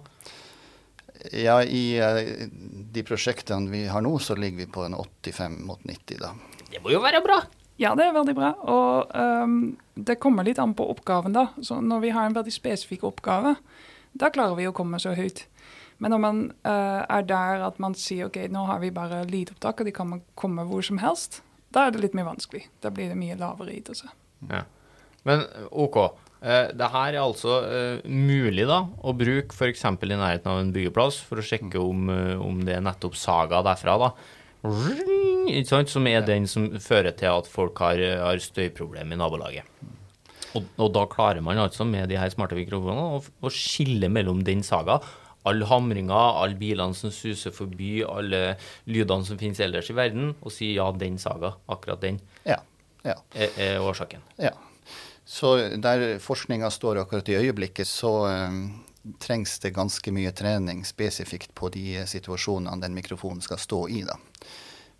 Ja, 1.31 1.59
I 1.63 1.97
eh, 1.99 2.47
de 2.93 3.03
prosjektene 3.03 3.71
vi 3.71 3.85
har 3.91 4.03
nå, 4.05 4.13
så 4.19 4.35
ligger 4.35 4.65
vi 4.65 4.71
på 4.71 4.85
en 4.85 4.95
85 4.95 5.57
mot 5.67 5.83
90. 5.83 6.21
da. 6.21 6.33
Det 6.71 6.81
må 6.83 6.91
jo 6.93 7.01
være 7.03 7.23
bra? 7.25 7.41
Ja, 7.77 7.93
det 7.95 8.07
er 8.07 8.15
veldig 8.15 8.33
bra. 8.37 8.53
Og 8.73 9.11
um, 9.13 9.77
det 9.93 10.17
kommer 10.21 10.47
litt 10.47 10.59
an 10.61 10.73
på 10.77 10.87
oppgaven, 10.91 11.35
da. 11.35 11.49
Så 11.61 11.77
når 11.81 12.01
vi 12.05 12.13
har 12.15 12.25
en 12.25 12.37
veldig 12.37 12.53
spesifikk 12.53 13.05
oppgave, 13.07 13.55
da 14.17 14.31
klarer 14.33 14.57
vi 14.57 14.65
å 14.69 14.75
komme 14.75 14.99
så 15.01 15.13
høyt. 15.17 15.45
Men 16.01 16.13
når 16.13 16.21
man 16.21 16.41
uh, 16.65 17.03
er 17.05 17.25
der 17.29 17.65
at 17.67 17.77
man 17.81 17.95
sier 17.97 18.29
ok, 18.29 18.43
nå 18.53 18.65
har 18.69 18.81
vi 18.81 18.93
bare 18.93 19.23
lydopptak, 19.29 19.81
og 19.81 19.89
de 19.89 19.93
kan 19.93 20.17
komme 20.37 20.65
hvor 20.69 20.85
som 20.85 21.01
helst, 21.01 21.41
da 21.73 21.85
er 21.85 21.93
det 21.93 22.01
litt 22.01 22.17
mer 22.17 22.29
vanskelig. 22.29 22.65
Da 22.81 22.89
blir 22.93 23.11
det 23.11 23.19
mye 23.19 23.37
lavere 23.37 23.75
ytelse. 23.77 24.09
Ja. 24.49 24.63
Men 25.27 25.45
OK. 25.69 25.99
Uh, 26.37 26.69
det 26.77 26.89
her 26.93 27.15
er 27.15 27.21
altså 27.23 27.59
uh, 27.65 28.07
mulig 28.07 28.67
da, 28.69 28.83
å 29.01 29.13
bruke 29.17 29.55
f.eks. 29.55 29.83
i 29.87 30.09
nærheten 30.13 30.51
av 30.51 30.61
en 30.61 30.73
byggeplass 30.75 31.19
for 31.25 31.41
å 31.41 31.45
sjekke 31.45 31.81
om, 31.81 32.09
om 32.43 32.63
det 32.65 32.77
er 32.77 32.85
nettopp 32.85 33.17
Saga 33.17 33.63
derfra. 33.65 33.97
da. 34.05 34.11
Ikke 35.47 35.69
sant? 35.69 35.93
Som 35.93 36.09
er 36.09 36.25
den 36.27 36.47
som 36.49 36.69
fører 36.83 37.15
til 37.17 37.31
at 37.33 37.49
folk 37.49 37.79
har, 37.83 38.01
har 38.23 38.41
støyproblemer 38.43 39.17
i 39.17 39.21
nabolaget. 39.21 39.77
Og, 40.55 40.65
og, 40.79 40.89
da 40.95 41.03
klarer 41.11 41.43
man 41.43 41.59
altså 41.59 41.85
med 41.85 42.07
de 42.09 42.17
her 42.17 42.31
smarte 42.33 42.57
mikrofonene 42.57 43.17
å, 43.17 43.21
å 43.21 43.53
skille 43.53 44.09
mellom 44.09 44.45
den 44.47 44.63
Saga 44.65 45.01
alle 45.47 45.67
hamringer, 45.69 46.41
alle 46.41 46.57
bilene 46.59 46.95
som 46.97 47.11
suser 47.13 47.53
forbi, 47.55 48.01
alle 48.03 48.57
lydene 48.89 49.27
som 49.27 49.39
finnes 49.39 49.61
ellers 49.63 49.91
i 49.91 49.97
verden, 49.97 50.33
og 50.41 50.53
si 50.53 50.73
ja, 50.75 50.89
den 50.91 51.19
saga, 51.21 51.55
akkurat 51.71 52.03
den, 52.03 52.19
ja, 52.47 52.59
ja. 53.07 53.15
Er, 53.35 53.53
er, 53.55 53.77
årsaken. 53.85 54.23
Ja. 54.41 54.53
Så 55.27 55.57
der 55.57 56.19
forskninga 56.19 56.69
står 56.71 56.95
akkurat 56.95 57.29
i 57.29 57.35
øyeblikket, 57.35 57.87
så 57.87 58.27
um, 58.27 58.83
trengs 59.19 59.59
det 59.59 59.73
ganske 59.75 60.11
mye 60.15 60.31
trening 60.31 60.85
spesifikt 60.87 61.51
på 61.55 61.67
de 61.69 62.05
situasjonene 62.07 62.79
den 62.79 62.93
mikrofonen 62.95 63.41
skal 63.43 63.59
stå 63.59 63.79
i. 63.91 64.05
da. 64.07 64.15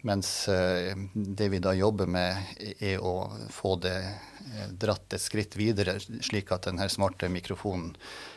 Mens 0.04 0.50
uh, 0.52 0.92
det 1.16 1.48
vi 1.54 1.62
da 1.64 1.72
jobber 1.74 2.12
med, 2.12 2.44
er 2.60 3.00
å 3.00 3.14
få 3.56 3.78
det 3.80 3.96
uh, 4.04 4.66
dratt 4.76 5.16
et 5.16 5.24
skritt 5.24 5.56
videre, 5.56 5.96
slik 6.04 6.52
at 6.52 6.68
denne 6.68 6.90
smarte 6.92 7.30
mikrofonen 7.32 7.94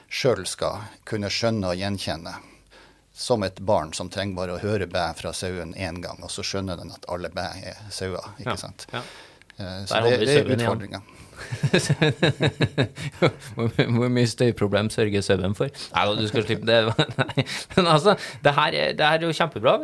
sjøl 0.07 0.47
skal 0.47 0.85
kunne 1.03 1.27
skjønne 1.27 1.73
og 1.73 1.83
gjenkjenne. 1.83 2.37
Som 3.11 3.43
et 3.43 3.59
barn 3.59 3.91
som 3.99 4.13
trenger 4.15 4.39
bare 4.39 4.55
å 4.55 4.63
høre 4.63 4.87
bæ 4.87 5.09
fra 5.19 5.35
sauen 5.35 5.75
én 5.75 5.99
gang, 6.07 6.23
og 6.23 6.31
så 6.31 6.47
skjønner 6.47 6.79
den 6.79 6.95
at 6.95 7.11
alle 7.11 7.33
bæ 7.35 7.49
er 7.73 7.83
sauer. 7.91 8.31
ikke 8.39 8.55
ja, 8.55 8.63
sant? 8.63 8.87
Ja. 8.95 9.03
Så 9.59 10.05
det, 10.07 10.23
det 10.23 10.39
er 10.39 10.55
utfordringa. 10.55 11.03
Hvor 13.97 14.13
mye 14.13 14.31
støyproblem 14.31 14.91
sørger 14.93 15.25
sauen 15.25 15.57
for? 15.59 15.73
Nei, 15.97 16.07
du 16.21 16.29
skal 16.31 16.47
slippe 16.47 16.69
det. 16.69 16.81
Nei. 17.23 17.45
Men 17.77 17.93
altså, 17.97 18.17
det 18.45 18.57
her, 18.57 18.81
er, 18.85 18.97
det 18.99 19.13
her 19.13 19.21
er 19.21 19.29
jo 19.29 19.37
kjempebra. 19.37 19.77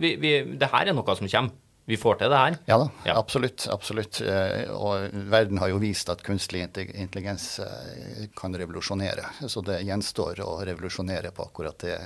Vi, 0.00 0.14
vi, 0.20 0.36
det 0.58 0.72
her 0.72 0.90
er 0.90 0.96
noe 0.96 1.18
som 1.18 1.28
kommer 1.28 1.56
vi 1.88 1.96
får 1.96 2.18
til 2.20 2.28
det 2.28 2.36
her? 2.36 2.56
Ja 2.68 2.76
da, 2.82 2.86
ja. 3.08 3.14
absolutt. 3.16 3.64
absolutt. 3.72 4.18
Eh, 4.20 4.68
og 4.76 5.08
verden 5.32 5.56
har 5.56 5.70
jo 5.72 5.78
vist 5.80 6.10
at 6.12 6.20
kunstig 6.20 6.60
intelligens 6.68 7.46
eh, 7.64 8.26
kan 8.36 8.52
revolusjonere. 8.52 9.24
Så 9.48 9.64
det 9.64 9.80
gjenstår 9.88 10.42
å 10.44 10.50
revolusjonere 10.68 11.32
på 11.32 11.46
akkurat 11.48 11.80
det, 11.80 11.96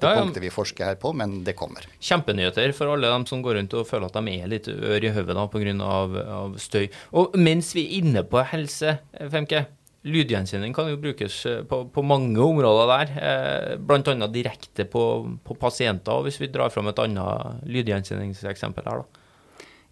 det 0.00 0.08
ja, 0.08 0.16
ja. 0.16 0.22
punktet 0.24 0.44
vi 0.44 0.52
forsker 0.52 0.90
her 0.90 1.00
på, 1.00 1.12
men 1.16 1.40
det 1.46 1.56
kommer. 1.58 1.84
Kjempenyheter 2.00 2.72
for 2.76 2.92
alle 2.92 3.10
dem 3.12 3.26
som 3.28 3.42
går 3.44 3.58
rundt 3.58 3.76
og 3.78 3.88
føler 3.88 4.08
at 4.08 4.16
de 4.16 4.36
er 4.36 4.50
litt 4.50 4.70
ør 4.70 5.04
i 5.04 5.12
hodet 5.14 5.36
pga. 5.52 5.74
Av, 5.90 6.16
av 6.20 6.56
støy. 6.60 6.88
Og 7.16 7.36
mens 7.38 7.74
vi 7.76 7.84
er 7.86 8.00
inne 8.00 8.24
på 8.26 8.42
helse, 8.52 8.98
Femke. 9.32 9.66
Lydgjenkjenning 10.00 10.72
kan 10.72 10.88
jo 10.88 10.96
brukes 10.96 11.34
eh, 11.44 11.58
på, 11.68 11.82
på 11.92 12.02
mange 12.02 12.40
områder 12.40 12.86
der, 12.88 13.10
eh, 13.20 13.74
bl.a. 13.76 14.28
direkte 14.32 14.86
på, 14.88 15.02
på 15.44 15.56
pasienter. 15.60 16.22
Hvis 16.24 16.40
vi 16.40 16.48
drar 16.48 16.72
fram 16.72 16.88
et 16.88 17.02
annet 17.04 17.66
lydgjenkjenningseksempel 17.68 18.88
her, 18.88 19.02
da. 19.02 19.20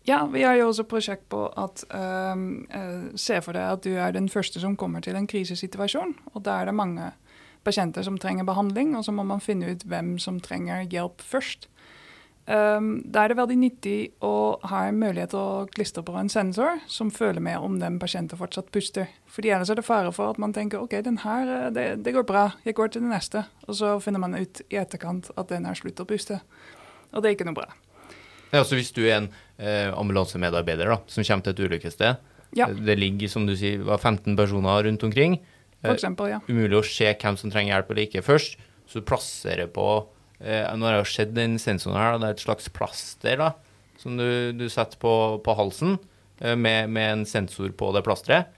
Ja, 0.09 0.23
vi 0.33 0.43
har 0.43 0.57
jo 0.57 0.71
også 0.71 0.87
prosjekt 0.89 1.27
på 1.29 1.43
at 1.53 1.83
uh, 1.93 3.13
Se 3.13 3.41
for 3.45 3.53
deg 3.53 3.75
at 3.75 3.85
du 3.85 3.91
er 4.01 4.15
den 4.17 4.31
første 4.33 4.63
som 4.63 4.77
kommer 4.81 5.05
til 5.05 5.19
en 5.19 5.29
krisesituasjon. 5.29 6.15
Og 6.33 6.45
da 6.47 6.63
er 6.63 6.71
det 6.71 6.79
mange 6.79 7.11
pasienter 7.69 8.07
som 8.07 8.17
trenger 8.21 8.49
behandling, 8.49 8.97
og 8.97 9.05
så 9.05 9.13
må 9.15 9.27
man 9.29 9.45
finne 9.45 9.75
ut 9.75 9.85
hvem 9.89 10.17
som 10.23 10.41
trenger 10.43 10.89
hjelp 10.89 11.21
først. 11.25 11.69
Um, 12.49 13.03
da 13.05 13.27
er 13.27 13.29
det 13.29 13.37
veldig 13.37 13.57
nyttig 13.61 13.97
å 14.25 14.57
ha 14.71 14.87
en 14.89 14.97
mulighet 14.97 15.35
til 15.35 15.41
å 15.41 15.67
klistre 15.69 16.01
på 16.01 16.15
en 16.17 16.31
sensor 16.33 16.79
som 16.89 17.11
føler 17.13 17.45
med 17.45 17.61
om 17.61 17.75
den 17.77 17.99
pasienten 18.01 18.41
fortsatt 18.41 18.71
puster. 18.73 19.11
Fordi 19.29 19.51
ellers 19.53 19.69
er 19.69 19.77
det 19.77 19.85
fare 19.85 20.15
for 20.17 20.33
at 20.33 20.41
man 20.41 20.55
tenker 20.57 20.81
ok, 20.81 20.97
den 21.05 21.21
her, 21.27 21.51
eh, 21.59 21.67
det, 21.77 21.85
det 22.07 22.15
går 22.17 22.25
bra, 22.31 22.47
jeg 22.65 22.79
går 22.79 22.95
til 22.95 23.05
den 23.05 23.13
neste. 23.13 23.45
Og 23.67 23.77
så 23.77 23.93
finner 24.01 24.25
man 24.25 24.39
ut 24.39 24.63
i 24.73 24.81
etterkant 24.81 25.29
at 25.37 25.53
den 25.53 25.69
har 25.69 25.77
sluttet 25.77 26.07
å 26.07 26.09
puste. 26.09 26.41
Og 27.13 27.21
det 27.21 27.29
er 27.29 27.37
ikke 27.37 27.51
noe 27.51 27.59
bra. 27.59 27.69
Ja, 28.55 28.65
så 28.65 28.79
Hvis 28.79 28.95
du 28.97 29.03
er 29.05 29.19
en 29.19 29.29
eh, 29.61 29.93
ambulansemedarbeider 29.93 30.89
da, 30.89 31.03
som 31.05 31.29
kommer 31.29 31.45
til 31.45 31.53
et 31.53 31.63
ulykkessted, 31.69 32.25
ja. 32.57 32.71
det 32.73 32.97
ligger 32.97 33.29
som 33.29 33.45
du 33.45 33.53
sier, 33.61 33.85
15 33.85 34.33
personer 34.41 34.89
rundt 34.89 35.05
omkring. 35.05 35.37
For 35.83 35.93
eh, 35.93 35.97
eksempel, 35.97 36.33
ja. 36.33 36.41
Umulig 36.49 36.81
å 36.81 36.87
se 36.87 37.09
hvem 37.13 37.39
som 37.39 37.53
trenger 37.53 37.77
hjelp 37.77 37.93
eller 37.93 38.07
ikke 38.09 38.25
først. 38.27 38.59
Så 38.89 39.01
du 39.01 39.09
plasserer 39.09 39.69
på 39.71 39.87
eh, 40.41 40.65
Nå 40.75 40.89
har 40.89 40.99
jeg 41.01 41.11
sett 41.13 41.35
den 41.37 41.59
sensoren 41.63 41.99
her, 42.01 42.21
det 42.21 42.31
er 42.31 42.39
et 42.39 42.47
slags 42.47 42.71
plaster 42.73 43.41
da, 43.41 43.53
som 44.01 44.17
du, 44.19 44.55
du 44.57 44.67
setter 44.73 45.01
på, 45.03 45.13
på 45.45 45.59
halsen 45.59 45.99
eh, 46.41 46.57
med, 46.57 46.89
med, 46.91 47.13
en 47.13 47.27
sensor 47.29 47.71
på 47.77 47.93
det 47.97 48.05
plasteret. 48.07 48.55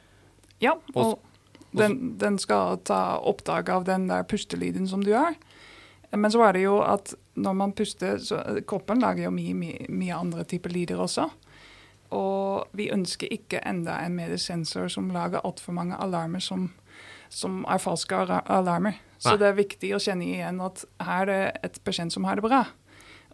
Ja, 0.63 0.77
og, 0.95 1.17
og 1.17 1.77
den, 1.77 2.17
den, 2.21 2.37
skal 2.41 2.81
ta 2.85 3.19
opptak 3.27 3.71
av 3.73 3.87
den 3.89 4.09
der 4.11 4.27
pustelyden 4.29 4.89
som 4.91 5.05
du 5.05 5.15
har. 5.17 5.37
Men 6.11 6.33
så 6.33 6.43
er 6.49 6.57
det 6.57 6.65
jo 6.65 6.81
at 6.83 7.13
når 7.39 7.55
man 7.55 7.73
puster 7.77 8.19
så 8.19 8.41
Kroppen 8.69 9.01
lager 9.01 9.29
jo 9.29 9.31
mye, 9.33 9.55
mye, 9.55 9.87
mye 9.89 10.17
andre 10.17 10.45
typer 10.49 10.73
lyder 10.75 11.01
også. 11.01 11.29
Og 12.11 12.67
vi 12.75 12.89
ønsker 12.91 13.31
ikke 13.31 13.63
enda 13.67 14.01
en 14.03 14.17
mediesensor 14.19 14.91
som 14.91 15.13
lager 15.15 15.45
altfor 15.47 15.77
mange 15.77 15.99
alarmer 16.03 16.43
som, 16.43 16.69
som 17.31 17.63
er 17.71 17.83
falske 17.83 18.17
alarmer. 18.41 18.99
Så 19.21 19.37
det 19.41 19.51
er 19.51 19.59
viktig 19.59 19.93
å 19.95 20.01
kjenne 20.01 20.27
igjen 20.27 20.61
at 20.65 20.85
her 21.05 21.23
er 21.23 21.31
det 21.31 21.69
et 21.69 21.79
pasient 21.85 22.13
som 22.13 22.25
har 22.29 22.41
det 22.41 22.47
bra. 22.47 22.65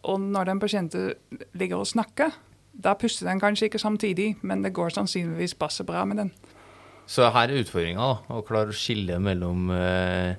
Og 0.06 0.20
når 0.20 0.50
den 0.50 0.60
pasienten 0.62 1.14
ligger 1.56 1.82
og 1.82 1.88
snakker, 1.90 2.34
da 2.76 2.92
puster 2.98 3.28
den 3.30 3.40
kanskje 3.40 3.70
ikke 3.70 3.80
samtidig, 3.80 4.34
men 4.42 4.62
det 4.62 4.74
går 4.76 4.92
sannsynligvis 4.94 5.56
passe 5.58 5.86
bra 5.86 6.04
med 6.04 6.20
den. 6.20 6.34
Så 7.06 7.30
her 7.30 7.48
er 7.48 7.62
utfordringa, 7.62 8.08
å 8.28 8.42
klare 8.46 8.74
å 8.74 8.76
skille 8.76 9.16
mellom 9.22 9.70
eh, 9.72 10.34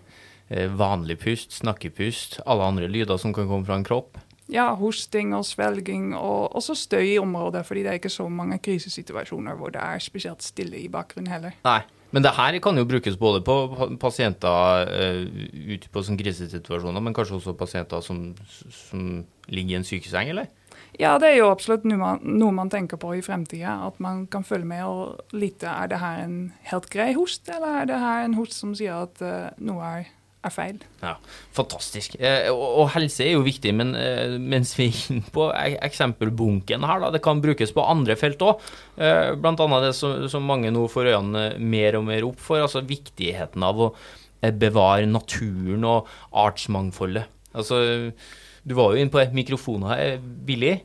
Eh, 0.48 0.72
vanlig 0.72 1.20
pust, 1.20 1.52
snakkepust, 1.52 2.40
alle 2.46 2.64
andre 2.64 2.88
lyder 2.88 3.18
som 3.20 3.34
kan 3.36 3.50
komme 3.50 3.68
fra 3.68 3.76
en 3.76 3.84
kropp. 3.84 4.18
Ja, 4.48 4.70
hosting 4.80 5.34
og 5.36 5.44
svelging, 5.44 6.14
og 6.16 6.56
også 6.56 6.76
støy 6.76 7.04
i 7.04 7.20
området. 7.20 7.66
fordi 7.66 7.84
det 7.84 7.90
er 7.90 8.00
ikke 8.00 8.10
så 8.10 8.30
mange 8.30 8.60
krisesituasjoner 8.60 9.56
hvor 9.56 9.70
det 9.70 9.82
er 9.84 10.00
spesielt 10.00 10.42
stille 10.42 10.78
i 10.80 10.88
bakgrunnen 10.88 11.32
heller. 11.32 11.52
Nei, 11.66 11.82
men 12.16 12.24
det 12.24 12.36
her 12.38 12.60
kan 12.64 12.78
jo 12.80 12.86
brukes 12.88 13.18
både 13.20 13.42
på 13.46 13.56
pasienter 14.00 14.92
uh, 14.92 15.24
ute 15.74 15.90
på 15.92 16.04
sånn 16.06 16.20
krisesituasjoner, 16.20 17.04
men 17.04 17.16
kanskje 17.16 17.40
også 17.40 17.58
pasienter 17.60 18.04
som, 18.06 18.30
som 18.72 19.26
ligger 19.52 19.76
i 19.76 19.80
en 19.82 19.88
sykeseng, 19.88 20.32
eller? 20.32 20.48
Ja, 20.98 21.18
det 21.22 21.30
er 21.30 21.42
jo 21.42 21.50
absolutt 21.52 21.86
noe 21.86 22.00
man, 22.00 22.22
noe 22.40 22.54
man 22.56 22.72
tenker 22.74 22.98
på 22.98 23.12
i 23.18 23.24
fremtida. 23.26 23.76
At 23.86 24.00
man 24.02 24.24
kan 24.32 24.46
følge 24.48 24.66
med 24.70 24.86
og 24.88 25.36
lite 25.36 25.70
er 25.70 25.92
det 25.92 26.00
her 26.02 26.24
en 26.24 26.38
helt 26.72 26.88
grei 26.94 27.12
host, 27.18 27.50
eller 27.54 27.84
er 27.84 27.90
det 27.92 28.00
her 28.02 28.24
en 28.26 28.38
host 28.40 28.58
som 28.58 28.74
sier 28.78 29.04
at 29.06 29.22
uh, 29.22 29.52
noe 29.62 29.92
er 29.92 30.14
er 30.46 30.54
feil. 30.54 30.78
Ja, 31.02 31.16
Fantastisk. 31.56 32.18
Eh, 32.20 32.48
og, 32.52 32.66
og, 32.66 32.90
helse 32.96 33.26
er 33.26 33.34
jo 33.36 33.46
viktig, 33.46 33.74
men 33.78 33.94
eh, 33.98 34.36
mens 34.40 34.74
vi 34.78 34.90
er 34.90 35.00
inne 35.14 35.34
på 35.34 35.48
eksempelbunken 35.56 36.86
her, 36.88 37.02
da, 37.04 37.12
det 37.14 37.24
kan 37.26 37.42
brukes 37.44 37.74
på 37.76 37.86
andre 37.86 38.18
felt 38.20 38.44
òg. 38.46 38.66
Eh, 38.96 39.34
Bl.a. 39.38 39.82
det 39.84 39.94
som, 39.98 40.28
som, 40.32 40.46
mange 40.48 40.72
nå 40.74 40.86
får 40.92 41.12
øynene 41.14 41.48
mer 41.60 42.00
og 42.00 42.08
mer 42.10 42.28
opp 42.28 42.42
for, 42.44 42.64
altså 42.64 42.86
viktigheten 42.88 43.66
av 43.66 43.88
å 43.88 43.90
eh, 44.42 44.54
bevare 44.54 45.10
naturen 45.10 45.88
og 45.88 46.12
artsmangfoldet. 46.46 47.34
Altså, 47.58 47.82
du 48.68 48.78
var 48.78 48.94
jo 48.94 49.02
inne 49.02 49.14
på 49.14 49.24
mikrofoner 49.34 49.96
her, 49.96 50.22
Billy. 50.22 50.78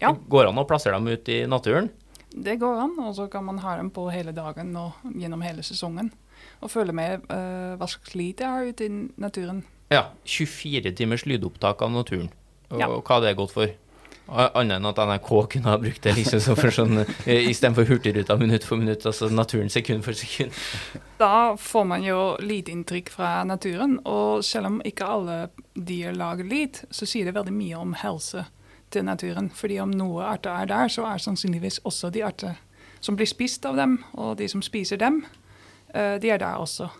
Ja. 0.00 0.12
Går 0.12 0.50
an 0.50 0.60
å 0.60 0.66
plassere 0.68 0.98
dem 0.98 1.08
ut 1.08 1.30
i 1.32 1.44
naturen? 1.48 1.88
Det 2.36 2.58
går 2.60 2.82
an, 2.82 2.96
og 3.00 3.14
så 3.16 3.30
kan 3.32 3.46
man 3.46 3.62
ha 3.62 3.78
dem 3.78 3.88
på 3.94 4.10
hele 4.12 4.34
dagen 4.36 4.74
og 4.76 5.06
gjennom 5.16 5.44
hele 5.46 5.62
sesongen 5.64 6.10
og 6.60 6.72
følge 6.72 6.94
med 6.96 7.24
uh, 7.30 7.76
hva 7.78 7.88
slags 7.90 8.14
lyd 8.16 8.42
jeg 8.42 8.50
har 8.50 8.68
ute 8.68 8.86
i 8.86 8.92
naturen. 9.20 9.64
Ja. 9.92 10.08
24 10.26 10.92
timers 10.98 11.26
lydopptak 11.26 11.82
av 11.82 11.92
naturen. 11.94 12.30
Og 12.72 12.80
ja. 12.80 12.88
hva 12.90 13.20
det 13.22 13.32
er 13.32 13.38
godt 13.38 13.54
for? 13.54 13.74
Annet 14.26 14.80
enn 14.80 14.88
at 14.88 14.98
NRK 14.98 15.28
kunne 15.52 15.70
ha 15.70 15.76
brukt 15.78 16.02
det 16.02 16.16
liksom 16.16 16.56
for 16.58 16.74
sånn, 16.74 17.04
eh, 17.30 17.46
istedenfor 17.46 17.86
Hurtigruta 17.86 18.34
minutt 18.40 18.66
for 18.66 18.80
minutt, 18.80 19.06
altså 19.06 19.28
naturen 19.30 19.70
sekund 19.70 20.02
for 20.02 20.18
sekund. 20.18 20.50
Da 21.20 21.54
får 21.54 21.86
man 21.86 22.02
jo 22.02 22.34
lydinntrykk 22.42 23.12
fra 23.14 23.30
naturen, 23.46 24.00
og 24.02 24.42
selv 24.44 24.72
om 24.72 24.80
ikke 24.82 25.06
alle 25.06 25.38
dyr 25.78 26.16
lager 26.18 26.48
lyd, 26.50 26.82
så 26.90 27.06
sier 27.06 27.30
det 27.30 27.36
veldig 27.38 27.54
mye 27.54 27.78
om 27.78 27.94
helse 28.02 28.48
til 28.90 29.06
naturen. 29.06 29.52
Fordi 29.54 29.78
om 29.84 29.94
noe 29.94 30.26
arter 30.26 30.58
er 30.58 30.74
der, 30.74 30.90
så 30.90 31.06
er 31.06 31.22
sannsynligvis 31.22 31.84
også 31.86 32.10
de 32.10 32.26
arter 32.26 32.58
som 33.00 33.14
blir 33.14 33.30
spist 33.30 33.66
av 33.68 33.78
dem, 33.78 34.00
og 34.18 34.38
de 34.40 34.48
som 34.50 34.62
spiser 34.64 34.98
dem, 34.98 35.22
de 36.22 36.30
er 36.30 36.40
der 36.42 36.60
også. 36.60 36.90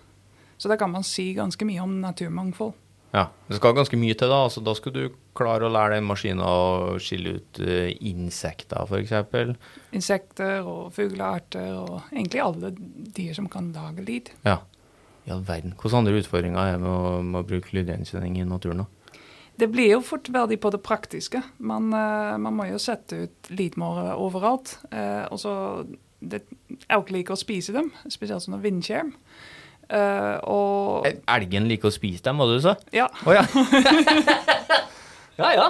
Så 0.57 0.71
da 0.73 0.77
kan 0.81 0.91
man 0.91 1.05
si 1.05 1.31
ganske 1.37 1.69
mye 1.69 1.83
om 1.85 1.99
naturmangfold. 2.01 2.75
Ja, 3.17 3.29
Det 3.49 3.57
skal 3.57 3.77
ganske 3.77 3.97
mye 3.97 4.15
til, 4.19 4.29
da. 4.29 4.43
Altså, 4.45 4.61
da 4.61 4.75
skal 4.77 4.93
du 4.93 5.03
klare 5.37 5.69
å 5.69 5.73
lære 5.73 5.97
den 5.97 6.09
maskinen 6.09 6.43
å 6.45 6.97
skille 7.01 7.39
ut 7.39 7.61
uh, 7.63 7.89
insekter, 8.05 8.83
f.eks. 8.85 9.55
Insekter 9.97 10.67
og 10.67 10.91
fuglearter 10.97 11.79
og 11.79 12.11
egentlig 12.11 12.43
alle 12.45 12.73
dyr 12.77 13.37
som 13.39 13.49
kan 13.53 13.71
lage 13.77 14.05
lyd. 14.05 14.33
Ja. 14.45 14.59
I 15.27 15.33
all 15.35 15.47
verden. 15.47 15.75
Hvilke 15.81 15.99
andre 15.99 16.21
utfordringer 16.21 16.61
er 16.61 16.77
det 16.77 16.83
med 16.85 16.93
å, 16.93 17.17
med 17.25 17.41
å 17.41 17.49
bruke 17.49 17.73
lydgjenkjenning 17.79 18.41
i 18.43 18.49
naturen? 18.49 18.85
da? 18.85 19.17
Det 19.57 19.71
blir 19.73 19.95
jo 19.95 20.03
fort 20.05 20.29
veldig 20.29 20.59
på 20.61 20.71
det 20.75 20.83
praktiske. 20.85 21.41
Man, 21.57 21.89
uh, 21.95 22.37
man 22.43 22.59
må 22.59 22.69
jo 22.69 22.83
sette 22.83 23.25
ut 23.25 23.53
lydmålere 23.55 24.19
overalt. 24.21 24.77
Uh, 24.91 25.25
og 25.31 25.41
så 25.41 25.55
det, 26.21 26.43
Elg 26.93 27.13
liker 27.15 27.37
å 27.37 27.41
spise 27.41 27.75
dem, 27.77 27.91
spesielt 28.13 28.45
sånne 28.45 28.63
vindskjerm. 28.65 29.13
Uh, 29.87 30.39
og 30.51 31.07
Elgen 31.31 31.69
liker 31.71 31.93
å 31.93 31.95
spise 31.95 32.25
dem, 32.27 32.41
hva 32.41 32.49
du 32.51 32.59
sa? 32.63 32.75
Ja. 32.95 33.07
Oh, 33.23 33.35
ja. 33.35 33.45
ja, 35.41 35.51
ja. 35.55 35.69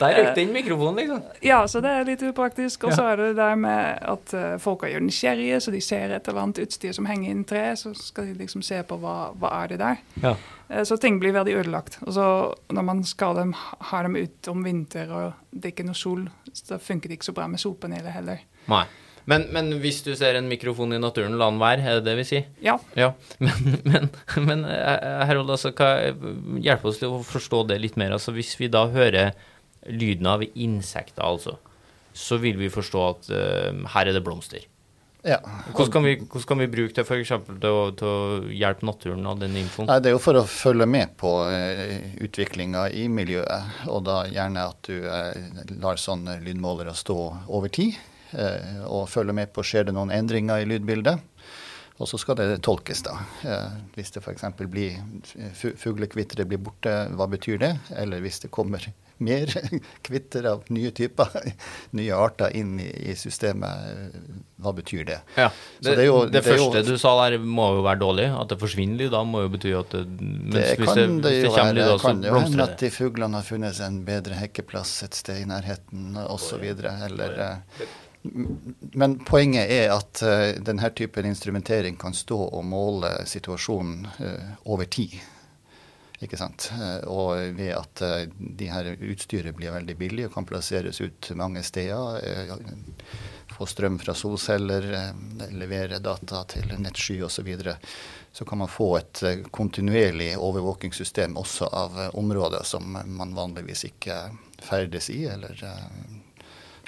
Der 0.00 0.14
røk 0.14 0.36
den 0.36 0.52
mikrofonen, 0.54 0.98
liksom. 1.00 1.22
Ja, 1.42 1.60
så 1.70 1.80
det 1.82 1.90
er 1.90 2.04
litt 2.06 2.22
upraktisk. 2.26 2.86
Og 2.86 2.94
så 2.94 3.04
ja. 3.04 3.12
er 3.12 3.20
det 3.20 3.28
det 3.30 3.38
der 3.38 3.54
med 3.60 4.02
at 4.14 4.34
uh, 4.34 4.44
folk 4.62 4.82
er 4.86 4.96
jo 4.96 5.04
nysgjerrige, 5.06 5.60
så 5.62 5.74
de 5.74 5.80
ser 5.84 6.14
et 6.16 6.28
eller 6.28 6.42
annet 6.42 6.60
utstyr 6.66 6.94
som 6.96 7.08
henger 7.10 7.32
inn 7.32 7.46
i 7.46 7.48
tre, 7.48 7.64
så 7.78 7.94
skal 7.98 8.30
de 8.30 8.36
liksom 8.42 8.64
se 8.66 8.82
på 8.86 8.98
hva, 9.02 9.16
hva 9.38 9.54
er 9.62 9.74
det 9.74 9.80
der. 9.82 10.04
Ja. 10.22 10.34
Uh, 10.70 10.82
så 10.86 10.98
ting 11.02 11.20
blir 11.22 11.34
veldig 11.36 11.56
ødelagt. 11.62 11.98
Og 12.06 12.14
så 12.18 12.28
når 12.74 12.90
man 12.90 13.02
skal 13.06 13.38
dem, 13.42 13.54
ha 13.92 14.04
dem 14.06 14.18
ut 14.18 14.52
om 14.52 14.66
vinter 14.66 15.10
og 15.10 15.26
det 15.50 15.70
er 15.70 15.76
ikke 15.76 15.88
noe 15.88 15.98
sol, 15.98 16.28
så 16.52 16.78
funker 16.82 17.10
det 17.10 17.20
ikke 17.20 17.30
så 17.30 17.36
bra 17.36 17.50
med 17.50 17.62
solpanelet 17.62 18.14
heller. 18.18 18.46
Nei. 18.70 18.86
Men, 19.26 19.48
men, 19.54 19.72
hvis 19.82 20.04
du 20.06 20.12
ser 20.14 20.38
en 20.38 20.46
mikrofon 20.46 20.94
i 20.94 21.00
naturen, 21.02 21.34
la 21.38 21.48
den 21.50 21.58
være, 21.58 21.82
er 21.82 21.98
det 21.98 22.06
det 22.06 22.14
vi 22.20 22.26
sier? 22.28 22.46
Ja. 22.62 22.76
ja. 22.98 23.10
Men, 23.42 23.76
men, 23.90 24.08
men 24.46 24.64
Herold, 24.66 25.50
altså, 25.50 25.72
hjelp 26.62 26.86
oss 26.86 27.02
til 27.02 27.18
å 27.18 27.24
forstå 27.26 27.64
det 27.72 27.80
litt 27.82 27.98
mer. 27.98 28.14
Altså, 28.14 28.34
hvis 28.36 28.54
vi 28.60 28.70
da 28.70 28.86
hører 28.92 29.34
lyden 29.90 30.26
av 30.30 30.44
insekter, 30.54 31.24
altså, 31.26 31.58
så 32.16 32.38
vil 32.42 32.58
vi 32.60 32.72
forstå 32.72 33.04
at 33.10 33.28
uh, 33.34 33.84
her 33.94 34.08
er 34.08 34.16
det 34.16 34.24
blomster. 34.24 34.64
Ja. 35.26 35.40
Hvordan 35.74 35.90
kan 35.90 36.04
vi, 36.06 36.14
hvordan 36.22 36.46
kan 36.46 36.60
vi 36.62 36.68
bruke 36.70 36.94
det 36.94 37.02
f.eks. 37.02 37.32
Til, 37.46 37.78
til 37.98 38.08
å 38.08 38.50
hjelpe 38.54 38.86
naturen 38.86 39.26
av 39.26 39.40
den 39.40 39.56
infoen? 39.58 39.88
Nei, 39.90 39.98
det 40.02 40.12
er 40.12 40.14
jo 40.14 40.22
for 40.22 40.38
å 40.38 40.44
følge 40.46 40.86
med 40.86 41.16
på 41.18 41.32
uh, 41.50 41.96
utviklinga 42.22 42.86
i 42.94 43.08
miljøet. 43.10 43.86
Og 43.90 44.04
da 44.06 44.22
gjerne 44.30 44.68
at 44.70 44.86
du 44.86 45.02
uh, 45.02 45.34
lar 45.82 45.98
sånne 46.00 46.38
lydmålere 46.46 46.94
stå 46.96 47.18
over 47.50 47.72
tid. 47.74 47.98
Eh, 48.32 48.82
og 48.86 49.08
følge 49.10 49.36
med 49.36 49.52
på 49.54 49.64
skjer 49.66 49.88
det 49.88 49.96
noen 49.96 50.14
endringer 50.14 50.62
i 50.62 50.68
lydbildet. 50.68 51.22
Og 51.96 52.08
så 52.10 52.18
skal 52.20 52.36
det 52.36 52.58
tolkes, 52.64 53.00
da. 53.06 53.14
Eh, 53.48 53.76
hvis 53.96 54.12
det 54.12 54.20
f.eks. 54.20 54.44
blir 54.68 54.98
fuglekvitteret 55.80 56.48
blir 56.48 56.60
borte, 56.60 56.92
hva 57.16 57.28
betyr 57.32 57.60
det? 57.62 57.72
Eller 57.96 58.20
hvis 58.20 58.42
det 58.42 58.50
kommer 58.52 58.84
mer 59.26 59.48
kvitter 60.06 60.44
av 60.50 60.66
nye 60.68 60.90
typer, 60.92 61.32
nye 61.96 62.18
arter 62.20 62.52
inn 62.58 62.74
i, 62.84 62.90
i 63.08 63.16
systemet, 63.16 64.12
hva 64.60 64.74
betyr 64.76 65.08
det? 65.08 65.18
Ja, 65.40 65.48
Det, 65.80 65.96
det, 65.96 66.04
jo, 66.10 66.20
det, 66.26 66.36
det 66.36 66.44
første 66.44 66.84
jo, 66.84 66.84
du 66.90 67.00
sa 67.00 67.14
der 67.22 67.38
må 67.40 67.70
jo 67.78 67.86
være 67.86 68.02
dårlig. 68.04 68.28
At 68.42 68.52
det 68.52 68.60
forsvinner 68.60 69.00
lyd 69.00 69.16
da, 69.16 69.24
må 69.24 69.46
jo 69.46 69.54
bety 69.56 69.72
at 69.78 69.96
det, 69.96 70.04
det 70.52 70.68
kan 70.82 71.22
det, 71.24 71.38
jo 71.40 71.54
være. 71.56 71.78
Det 71.80 72.00
kan 72.04 72.26
jo 72.28 72.40
hende 72.42 72.68
at 72.68 72.76
de 72.82 72.92
fuglene 72.92 73.40
har 73.40 73.48
funnet 73.48 73.78
seg 73.80 73.88
en 73.88 74.02
bedre 74.04 74.36
hekkeplass 74.36 74.98
et 75.08 75.16
sted 75.16 75.46
i 75.46 75.48
nærheten 75.48 76.12
osv. 76.28 76.74
Eller 76.76 77.40
men 78.92 79.18
poenget 79.24 79.70
er 79.70 79.92
at 79.94 80.22
uh, 80.24 80.62
denne 80.64 80.90
typen 80.90 81.26
instrumentering 81.26 81.96
kan 81.96 82.14
stå 82.14 82.38
og 82.48 82.64
måle 82.64 83.12
situasjonen 83.26 84.06
uh, 84.18 84.52
over 84.64 84.84
tid. 84.84 85.16
Ikke 86.24 86.38
sant? 86.40 86.70
Uh, 86.74 87.00
og 87.12 87.56
ved 87.58 87.72
at 87.76 88.02
de 88.38 88.68
her 88.72 88.92
utstyret 88.96 89.56
blir 89.56 89.74
veldig 89.74 89.96
billig 90.00 90.28
og 90.28 90.36
kan 90.36 90.48
plasseres 90.48 91.00
ut 91.00 91.30
mange 91.36 91.62
steder. 91.62 92.20
få 93.56 93.66
strøm 93.66 93.98
fra 93.98 94.14
solceller, 94.14 95.12
levere 95.50 95.98
data 95.98 96.42
til 96.44 96.74
nettsky 96.78 97.22
osv. 97.22 97.30
Så, 97.30 97.42
videre, 97.42 97.76
så 98.32 98.44
kan 98.44 98.58
man 98.58 98.68
få 98.68 98.96
et 98.98 99.22
kontinuerlig 99.50 100.36
overvåkingssystem 100.36 101.36
også 101.36 101.70
av 101.72 101.96
områder 102.12 102.64
som 102.64 102.98
man 103.06 103.34
vanligvis 103.34 103.84
ikke 103.84 104.18
ferdes 104.60 105.10
i, 105.10 105.24
eller 105.24 105.56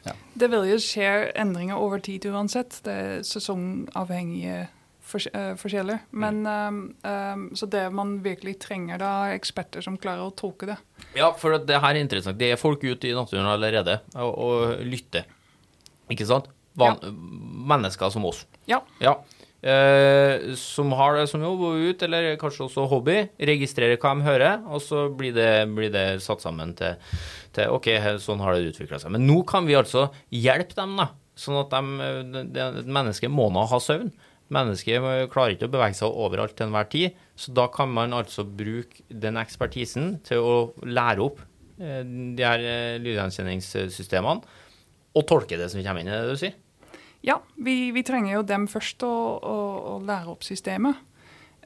ja. 0.08 0.16
Det 0.38 0.48
vil 0.52 0.66
jo 0.70 0.80
skje 0.82 1.12
endringer 1.38 1.78
over 1.78 2.02
tid 2.04 2.26
uansett. 2.30 2.80
Det 2.86 2.94
er 2.94 3.22
sesongavhengige 3.26 4.66
forskjeller. 5.08 5.56
forskjeller. 5.60 6.02
Mm. 6.12 6.20
Men, 6.24 6.40
um, 6.46 6.80
um, 7.02 7.56
så 7.56 7.66
det 7.70 7.86
man 7.94 8.18
virkelig 8.24 8.58
trenger, 8.64 9.00
da, 9.00 9.12
er 9.28 9.38
eksperter 9.38 9.84
som 9.84 9.98
klarer 10.00 10.28
å 10.28 10.34
tolke 10.36 10.68
det. 10.70 10.78
Ja, 11.16 11.32
for 11.38 11.56
det 11.58 11.80
her 11.80 11.94
er 11.94 12.02
interessant. 12.02 12.38
Det 12.40 12.52
er 12.52 12.60
folk 12.60 12.84
ute 12.84 13.10
i 13.10 13.16
naturen 13.16 13.48
allerede 13.48 14.00
og, 14.14 14.32
og 14.34 14.86
lytter. 14.86 15.28
Ikke 16.12 16.28
sant? 16.28 16.48
Van 16.78 16.98
ja. 17.02 17.12
Mennesker 17.72 18.12
som 18.14 18.26
oss. 18.28 18.44
Ja. 18.70 18.82
ja. 19.02 19.16
Eh, 19.58 20.54
som 20.54 20.92
har 20.94 21.16
det 21.18 21.24
som 21.26 21.42
jobb 21.42 21.62
og 21.66 21.86
ut, 21.90 22.02
eller 22.06 22.36
kanskje 22.38 22.68
også 22.68 22.86
hobby. 22.90 23.16
Registrerer 23.50 23.98
hva 23.98 24.14
de 24.14 24.26
hører, 24.26 24.60
og 24.70 24.82
så 24.84 25.08
blir 25.10 25.34
det, 25.34 25.50
blir 25.74 25.90
det 25.94 26.06
satt 26.22 26.44
sammen 26.44 26.76
til, 26.78 26.94
til, 27.56 27.74
OK, 27.74 27.90
sånn 28.22 28.42
har 28.44 28.54
det 28.54 28.70
utvikla 28.70 29.00
seg. 29.02 29.14
Men 29.16 29.26
nå 29.26 29.40
kan 29.48 29.66
vi 29.66 29.78
altså 29.78 30.08
hjelpe 30.30 30.78
dem, 30.78 30.94
da. 31.00 31.10
Sånn 31.38 31.58
at 31.60 31.74
de, 31.74 32.68
mennesket 32.86 33.30
må 33.30 33.48
nå 33.54 33.66
ha 33.70 33.80
søvn. 33.82 34.12
Mennesket 34.54 35.28
klarer 35.32 35.54
ikke 35.54 35.68
å 35.68 35.74
bevege 35.74 35.98
seg 35.98 36.14
overalt 36.22 36.54
til 36.56 36.68
enhver 36.68 36.88
tid. 36.90 37.18
Så 37.38 37.52
da 37.54 37.66
kan 37.70 37.90
man 37.92 38.14
altså 38.16 38.46
bruke 38.46 39.04
den 39.10 39.38
ekspertisen 39.38 40.16
til 40.26 40.40
å 40.42 40.56
lære 40.86 41.26
opp 41.26 41.42
eh, 41.82 42.00
de 42.06 42.46
her 42.46 42.62
eh, 42.62 42.96
lydgjenkjenningssystemene 43.02 44.56
og 45.18 45.26
tolke 45.26 45.58
det 45.58 45.66
som 45.72 45.82
kommer 45.82 46.02
inn, 46.04 46.10
i 46.10 46.14
det 46.14 46.34
du 46.34 46.38
sier? 46.38 46.56
Ja, 47.26 47.40
vi, 47.56 47.90
vi, 47.90 48.02
trenger 48.06 48.36
jo 48.36 48.42
dem 48.46 48.68
først 48.70 49.02
å, 49.02 49.12
å, 49.42 49.58
å 49.94 49.94
lære 50.06 50.30
opp 50.32 50.46
systemet. 50.46 51.04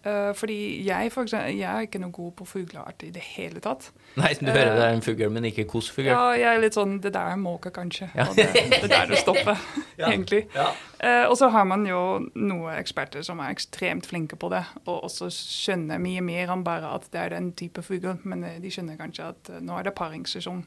Uh, 0.03 0.33
fordi 0.35 0.83
jeg, 0.83 1.13
for 1.15 1.23
eksempel, 1.23 1.53
jeg 1.55 1.69
er 1.71 1.85
ikke 1.87 2.01
noe 2.03 2.11
god 2.11 2.33
på 2.41 2.47
fugleart 2.57 3.05
i 3.07 3.13
det 3.15 3.23
hele 3.23 3.61
tatt. 3.63 3.93
Nei, 4.19 4.33
du 4.41 4.49
hører 4.49 4.73
det 4.75 4.87
er 4.89 4.97
en 4.97 5.05
fugl, 5.05 5.29
men 5.31 5.47
ikke 5.47 5.63
hvilken 5.63 5.95
fugl? 5.95 6.09
Ja, 6.11 6.25
jeg 6.35 6.49
er 6.51 6.59
litt 6.65 6.75
sånn 6.75 6.97
Det 7.05 7.13
der 7.15 7.31
er 7.37 7.39
måke, 7.39 7.71
kanskje. 7.71 8.09
Ja. 8.19 8.27
Og 8.27 8.35
det, 8.35 8.49
det 8.73 8.91
der 8.91 9.13
det 9.13 9.21
stopper, 9.23 9.63
ja. 10.01 10.09
egentlig. 10.11 10.49
Ja. 10.57 10.73
Uh, 11.03 11.27
og 11.27 11.37
så 11.37 11.49
har 11.51 11.65
man 11.67 11.83
jo 11.83 11.99
noen 12.39 12.77
eksperter 12.77 13.25
som 13.27 13.41
er 13.43 13.51
ekstremt 13.51 14.07
flinke 14.07 14.37
på 14.39 14.47
det, 14.53 14.61
og 14.85 15.09
også 15.09 15.27
skjønner 15.35 15.99
mye 15.99 16.23
mer 16.23 16.53
enn 16.55 16.63
bare 16.63 16.93
at 16.95 17.09
det 17.11 17.19
er 17.19 17.33
den 17.35 17.49
type 17.59 17.83
fugl, 17.83 18.21
men 18.23 18.45
eh, 18.47 18.61
de 18.63 18.71
skjønner 18.71 19.01
kanskje 19.01 19.27
at 19.33 19.51
uh, 19.51 19.57
nå 19.59 19.75
er 19.81 19.89
det 19.89 19.97
paringssesong 19.99 20.61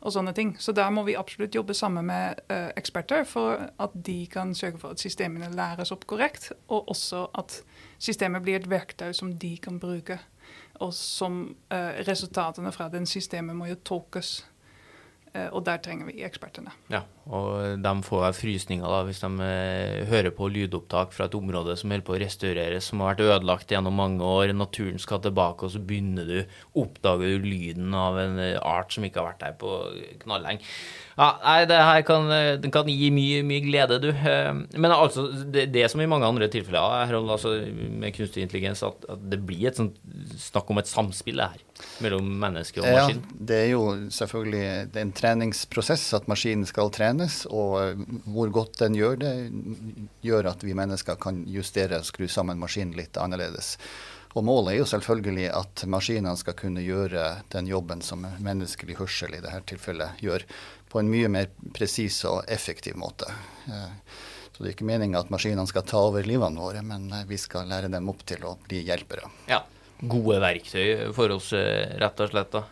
og 0.00 0.14
sånne 0.16 0.34
ting. 0.34 0.56
Så 0.58 0.74
der 0.74 0.90
må 0.90 1.06
vi 1.06 1.14
absolutt 1.14 1.54
jobbe 1.54 1.76
sammen 1.78 2.10
med 2.10 2.42
uh, 2.50 2.72
eksperter 2.74 3.22
for 3.30 3.62
at 3.70 3.94
de 3.94 4.18
kan 4.32 4.56
sørge 4.58 4.82
for 4.82 4.96
at 4.96 5.06
systemene 5.06 5.52
læres 5.54 5.94
opp 5.94 6.02
korrekt, 6.10 6.50
og 6.66 6.90
også 6.90 7.28
at 7.38 7.60
systemet 8.02 8.42
blir 8.42 8.58
et 8.58 8.70
verktøy 8.70 9.14
som 9.14 9.36
de 9.38 9.54
kan 9.62 9.78
bruke. 9.78 10.18
Og 10.82 10.90
som 10.98 11.44
uh, 11.70 11.94
resultatene 12.10 12.74
fra 12.74 12.90
den 12.90 13.06
systemet 13.06 13.54
må 13.54 13.70
jo 13.70 13.78
tolkes 13.86 14.40
Eh, 14.55 14.55
og 15.52 15.64
der 15.66 15.80
trenger 15.82 16.08
vi 16.08 16.24
ekspertene. 16.26 16.72
Ja, 16.92 17.02
og 17.26 17.80
de 17.82 17.92
får 18.06 18.26
frysninger 18.38 18.86
da, 18.86 19.00
hvis 19.06 19.22
de 19.22 19.30
eh, 19.46 20.04
hører 20.10 20.32
på 20.34 20.48
lydopptak 20.52 21.14
fra 21.16 21.28
et 21.28 21.36
område 21.38 21.76
som 21.78 21.92
holder 21.92 22.06
på 22.06 22.16
å 22.16 22.20
restaureres, 22.22 22.90
som 22.90 23.02
har 23.02 23.14
vært 23.14 23.24
ødelagt 23.26 23.74
gjennom 23.74 23.98
mange 23.98 24.26
år. 24.26 24.54
Naturen 24.56 25.00
skal 25.02 25.22
tilbake, 25.24 25.66
og 25.66 25.74
så 25.74 25.82
begynner 25.82 26.28
du, 26.28 26.38
oppdager 26.78 27.36
du 27.36 27.48
lyden 27.48 27.96
av 27.96 28.20
en 28.22 28.40
eh, 28.42 28.60
art 28.60 28.94
som 28.94 29.06
ikke 29.06 29.22
har 29.22 29.32
vært 29.32 29.44
der 29.44 29.58
på 29.60 29.74
knallenge. 30.24 30.64
Ja, 31.16 31.30
nei, 31.40 31.60
det 31.64 31.76
her 31.80 32.02
kan, 32.04 32.26
den 32.60 32.72
kan 32.72 32.88
gi 32.92 33.08
mye, 33.14 33.40
mye 33.46 33.62
glede, 33.64 33.96
du. 34.02 34.10
Men 34.76 34.92
altså, 34.92 35.30
det, 35.48 35.70
det 35.72 35.86
som 35.88 36.02
i 36.04 36.08
mange 36.10 36.28
andre 36.28 36.48
tilfeller 36.52 37.06
Herold, 37.08 37.30
altså, 37.32 37.54
med 37.72 38.12
kunstig 38.16 38.44
intelligens, 38.44 38.82
at, 38.84 39.06
at, 39.08 39.22
det 39.32 39.38
blir 39.48 39.70
et 39.70 39.80
sånt 39.80 39.96
snakk 40.36 40.68
om 40.72 40.82
et 40.82 40.90
samspill 40.90 41.40
her 41.40 41.56
mellom 42.04 42.28
menneske 42.42 42.82
og 42.82 42.88
maskin. 42.90 43.22
Ja, 43.22 43.38
det 43.48 43.60
er 43.62 43.70
jo 43.70 43.86
selvfølgelig 44.12 45.00
en 45.00 45.14
treningsprosess 45.16 46.04
at 46.18 46.28
maskinen 46.28 46.68
skal 46.68 46.92
trenes, 46.92 47.42
og 47.48 47.78
eh, 47.80 48.04
hvor 48.28 48.52
godt 48.52 48.80
den 48.84 48.98
gjør 48.98 49.16
det, 49.24 49.32
gjør 50.26 50.52
at 50.52 50.64
vi 50.66 50.76
mennesker 50.76 51.16
kan 51.20 51.44
justere 51.48 52.02
og 52.02 52.08
skru 52.08 52.28
sammen 52.28 52.60
maskinen 52.60 52.96
litt 52.98 53.16
annerledes. 53.20 53.76
Og 54.36 54.44
Målet 54.44 54.74
er 54.74 54.80
jo 54.82 54.88
selvfølgelig 54.90 55.46
at 55.56 55.84
maskinene 55.88 56.36
skal 56.36 56.56
kunne 56.58 56.84
gjøre 56.84 57.24
den 57.54 57.68
jobben 57.70 58.02
som 58.04 58.26
menneskelig 58.44 58.98
hørsel 58.98 59.38
i 59.38 59.40
dette 59.40 59.62
tilfellet 59.72 60.20
gjør, 60.20 60.44
på 60.92 61.00
en 61.00 61.08
mye 61.08 61.30
mer 61.32 61.48
presis 61.74 62.18
og 62.28 62.42
effektiv 62.52 62.98
måte. 63.00 63.30
Eh, 63.66 63.94
så 64.56 64.64
det 64.64 64.70
er 64.70 64.74
ikke 64.76 64.88
meninga 64.88 65.20
at 65.20 65.32
maskinene 65.32 65.68
skal 65.68 65.84
ta 65.84 66.00
over 66.08 66.24
livene 66.24 66.60
våre, 66.60 66.80
men 66.84 67.10
eh, 67.12 67.24
vi 67.28 67.36
skal 67.40 67.68
lære 67.68 67.90
dem 67.92 68.06
opp 68.08 68.22
til 68.28 68.44
å 68.48 68.54
bli 68.64 68.78
hjelpere. 68.86 69.28
Ja, 69.50 69.58
gode 70.08 70.38
verktøy 70.40 71.10
for 71.16 71.32
oss, 71.34 71.50
eh, 71.56 71.96
rett 72.00 72.22
og 72.24 72.30
slett. 72.32 72.54
da. 72.54 72.62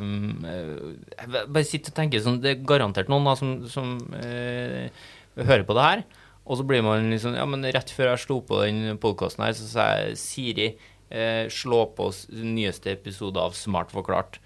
Jeg 0.00 1.46
bare 1.48 1.64
sitter 1.68 1.94
og 1.94 1.96
tenker 1.96 2.24
sånn, 2.24 2.42
Det 2.44 2.50
er 2.52 2.66
garantert 2.68 3.08
noen 3.12 3.28
da, 3.28 3.36
som, 3.40 3.54
som 3.72 3.96
eh, 4.20 4.92
hører 5.36 5.64
på 5.64 5.76
det 5.76 5.86
her, 5.88 6.04
og 6.44 6.60
så 6.60 6.66
blir 6.68 6.84
man 6.84 7.08
liksom 7.08 7.36
Ja, 7.36 7.46
men 7.48 7.64
rett 7.64 7.92
før 7.92 8.12
jeg 8.12 8.24
slo 8.26 8.42
på 8.44 8.60
den 8.66 8.98
podkasten 9.00 9.46
her, 9.46 9.56
så 9.56 9.68
sa 9.68 9.88
jeg 10.02 10.18
Siri, 10.20 10.68
uh, 11.12 11.50
slå 11.52 11.84
på 11.96 12.10
nyeste 12.30 12.94
episode 12.94 13.40
av 13.40 13.56
Smart 13.58 13.92
forklart. 13.94 14.40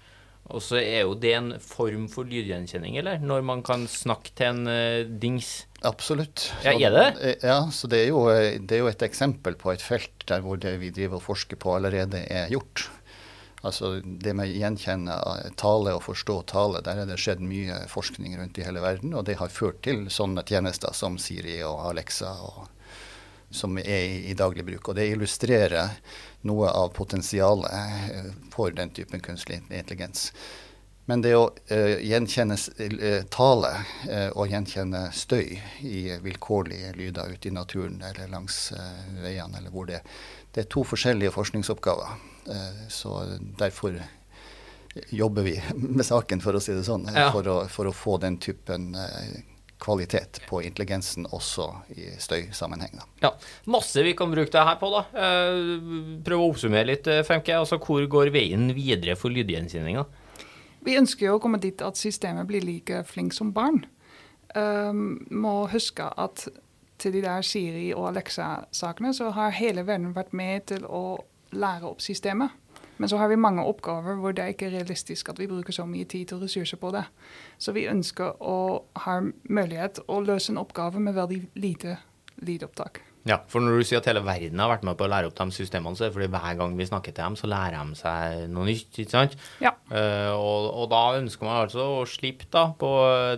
Og 0.49 0.63
så 0.65 0.79
er 0.81 1.03
jo 1.05 1.13
det 1.13 1.33
en 1.37 1.49
form 1.61 2.07
for 2.09 2.25
lydgjenkjenning, 2.25 2.97
eller? 2.97 3.19
Når 3.21 3.43
man 3.45 3.61
kan 3.65 3.85
snakke 3.89 4.33
til 4.37 4.49
en 4.49 4.69
uh, 4.69 5.09
dings. 5.21 5.67
Absolutt. 5.85 6.47
Ja, 6.65 6.73
er 6.73 6.95
det? 6.95 7.09
Eh, 7.21 7.43
ja, 7.45 7.59
så 7.71 7.89
det 7.91 8.01
er, 8.03 8.07
jo, 8.09 8.23
eh, 8.33 8.57
det 8.57 8.79
er, 8.79 8.81
jo, 8.81 8.89
et 8.89 9.05
eksempel 9.05 9.57
på 9.59 9.71
et 9.75 9.83
felt 9.83 10.25
der 10.29 10.41
hvor 10.43 10.57
det 10.57 10.73
vi 10.81 10.89
driver 10.95 11.19
og 11.19 11.27
forsker 11.27 11.59
på 11.61 11.75
allerede 11.77 12.23
er 12.25 12.49
gjort. 12.51 12.87
Altså 13.59 13.99
det 14.01 14.33
med 14.39 14.49
å 14.49 14.55
gjenkjenne 14.55 15.15
tale 15.59 15.93
og 15.97 16.05
forstå 16.05 16.39
tale, 16.49 16.81
der 16.83 17.03
er 17.03 17.09
det 17.09 17.19
skjedd 17.19 17.43
mye 17.43 17.83
forskning 17.91 18.37
rundt 18.39 18.57
i 18.57 18.65
hele 18.65 18.81
verden. 18.81 19.13
Og 19.19 19.27
det 19.27 19.37
har 19.41 19.53
ført 19.53 19.83
til 19.85 20.07
sånne 20.09 20.45
tjenester 20.47 20.95
som 20.97 21.19
Siri 21.21 21.59
og 21.67 21.91
Alexa, 21.91 22.31
og, 22.39 22.95
som 23.51 23.77
er 23.81 24.05
i, 24.07 24.21
i 24.31 24.37
daglig 24.39 24.65
bruk. 24.65 24.89
Og 24.89 24.97
det 24.97 25.09
illustrerer 25.11 25.99
noe 26.41 26.69
av 26.69 26.89
potensialet 26.95 27.71
eh, 27.73 28.31
for 28.53 28.71
den 28.71 28.89
typen 28.89 29.19
kunstig 29.19 29.61
intelligens. 29.69 30.31
Men 31.09 31.23
det 31.25 31.31
å 31.33 31.47
uh, 31.49 31.95
gjenkjenne 32.05 32.53
uh, 32.53 33.23
tale 33.33 33.71
uh, 34.05 34.29
og 34.37 34.51
gjenkjenne 34.51 35.07
støy 35.09 35.55
i 35.81 36.03
vilkårlige 36.21 36.91
lyder 36.99 37.31
ute 37.33 37.49
i 37.49 37.53
naturen 37.55 37.97
eller 38.05 38.29
langs 38.29 38.67
veiene 39.23 39.57
eller 39.57 39.73
hvor 39.73 39.89
det 39.89 39.97
er, 40.03 40.19
det 40.53 40.61
er 40.63 40.69
to 40.69 40.83
forskjellige 40.85 41.33
forskningsoppgaver. 41.33 42.13
så 42.89 43.11
derfor 43.57 43.97
jobber 45.09 45.43
vi 45.43 45.63
med 45.75 46.05
saken, 46.05 46.41
for 46.41 46.53
å 46.57 46.61
si 46.61 46.73
det 46.73 46.85
sånn, 46.85 47.09
ja. 47.13 47.31
for, 47.33 47.47
å, 47.47 47.57
for, 47.69 47.89
å, 47.89 47.93
få 47.93 48.17
den 48.21 48.37
typen 48.37 48.91
kvalitet 49.79 50.41
på 50.49 50.61
intelligensen 50.67 51.27
også 51.31 51.69
i 51.95 52.09
støysammenheng. 52.19 52.99
Ja, 53.23 53.31
Masse 53.71 54.03
vi 54.03 54.13
kan 54.17 54.31
bruke 54.31 54.51
det 54.51 54.65
her 54.67 54.79
på. 54.79 54.89
da. 54.91 55.03
Eh, 55.15 56.19
prøv 56.25 56.43
å 56.43 56.49
oppsummere 56.51 56.85
litt, 56.91 57.07
eh, 57.07 57.23
Femke. 57.23 57.55
Altså, 57.55 57.79
Hvor 57.79 58.05
går 58.07 58.31
veien 58.31 58.73
videre 58.75 59.15
for 59.15 59.29
lydgjenkjenninga? 59.29 60.05
Vi 60.83 60.97
ønsker 60.97 61.25
jo 61.27 61.37
å 61.37 61.41
komme 61.41 61.59
dit 61.59 61.81
at 61.81 61.97
systemet 61.97 62.47
blir 62.47 62.63
like 62.63 63.03
flink 63.03 63.33
som 63.33 63.51
barn. 63.51 63.85
Um, 64.55 65.27
må 65.29 65.69
huske 65.69 66.07
at 66.17 66.47
til 66.97 67.13
de 67.13 67.21
der 67.21 67.41
Siri 67.41 67.93
og 67.93 68.07
Alexa-sakene, 68.09 69.13
så 69.13 69.29
har 69.31 69.55
hele 69.55 69.85
verden 69.87 70.15
vært 70.15 70.33
med 70.33 70.65
til 70.71 70.85
å 70.85 71.19
lære 71.51 71.83
opp 71.83 72.01
systemet. 72.01 72.49
Men 72.99 73.09
så 73.09 73.19
har 73.21 73.31
vi 73.31 73.39
mange 73.39 73.63
oppgaver 73.63 74.19
hvor 74.19 74.35
det 74.35 74.43
er 74.43 74.53
ikke 74.53 74.71
realistisk 74.73 75.31
at 75.31 75.39
vi 75.39 75.47
bruker 75.47 75.75
så 75.75 75.87
mye 75.87 76.07
tid 76.09 76.33
og 76.35 76.43
ressurser 76.43 76.79
på 76.81 76.91
det. 76.95 77.05
Så 77.57 77.73
vi 77.75 77.87
ønsker 77.87 78.41
å 78.43 78.57
ha 79.05 79.19
mulighet 79.47 80.03
å 80.07 80.19
løse 80.23 80.51
en 80.51 80.59
oppgave 80.61 80.99
med 81.03 81.15
veldig 81.15 81.45
lite 81.59 81.99
lydopptak. 82.43 83.05
Ja, 83.27 83.35
for 83.51 83.61
når 83.61 83.81
du 83.81 83.85
sier 83.85 83.99
at 83.99 84.07
hele 84.07 84.21
verden 84.23 84.61
har 84.63 84.71
vært 84.71 84.85
med 84.87 84.95
på 84.97 85.03
å 85.05 85.09
lære 85.11 85.27
opp 85.27 85.35
de 85.35 85.51
systemene, 85.53 85.97
så 85.97 86.05
er 86.05 86.09
det 86.09 86.15
fordi 86.15 86.29
hver 86.31 86.55
gang 86.59 86.75
vi 86.79 86.87
snakker 86.87 87.13
til 87.13 87.25
dem, 87.25 87.35
så 87.37 87.49
lærer 87.51 87.75
de 87.89 87.97
seg 87.99 88.45
noe 88.53 88.67
nytt, 88.69 88.89
ikke 88.95 89.11
sant? 89.11 89.35
Ja. 89.61 89.73
Uh, 89.91 90.31
og, 90.33 90.69
og, 90.69 90.85
da 90.93 91.01
ønsker 91.19 91.45
man 91.45 91.59
altså 91.65 91.87
å 91.99 92.05
slippe 92.09 92.47
da 92.53 92.69
på 92.79 92.91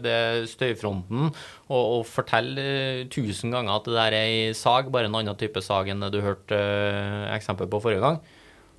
det 0.03 0.19
støyfronten 0.53 1.31
og, 1.31 1.81
og 1.81 2.05
fortelle 2.07 3.07
tusen 3.11 3.53
ganger 3.53 3.73
at 3.73 3.89
det 3.89 3.97
der 3.97 4.19
er 4.19 4.29
ei 4.29 4.53
sag, 4.57 4.93
bare 4.93 5.09
en 5.09 5.17
annen 5.17 5.39
type 5.39 5.65
sag 5.65 5.89
enn 5.91 6.05
det 6.05 6.13
du 6.13 6.21
hørte 6.23 6.61
uh, 6.61 7.33
eksempel 7.33 7.69
på 7.71 7.81
forrige 7.83 8.05
gang 8.05 8.21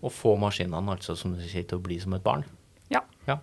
å 0.03 0.11
få 0.11 0.35
maskinene 0.41 0.97
altså, 0.97 1.17
som 1.19 1.37
du 1.37 1.43
sier, 1.47 1.67
til 1.69 1.79
å 1.79 1.85
bli 1.85 1.99
som 2.03 2.15
et 2.17 2.25
barn. 2.25 2.45
Ja. 2.93 3.05
ja. 3.29 3.39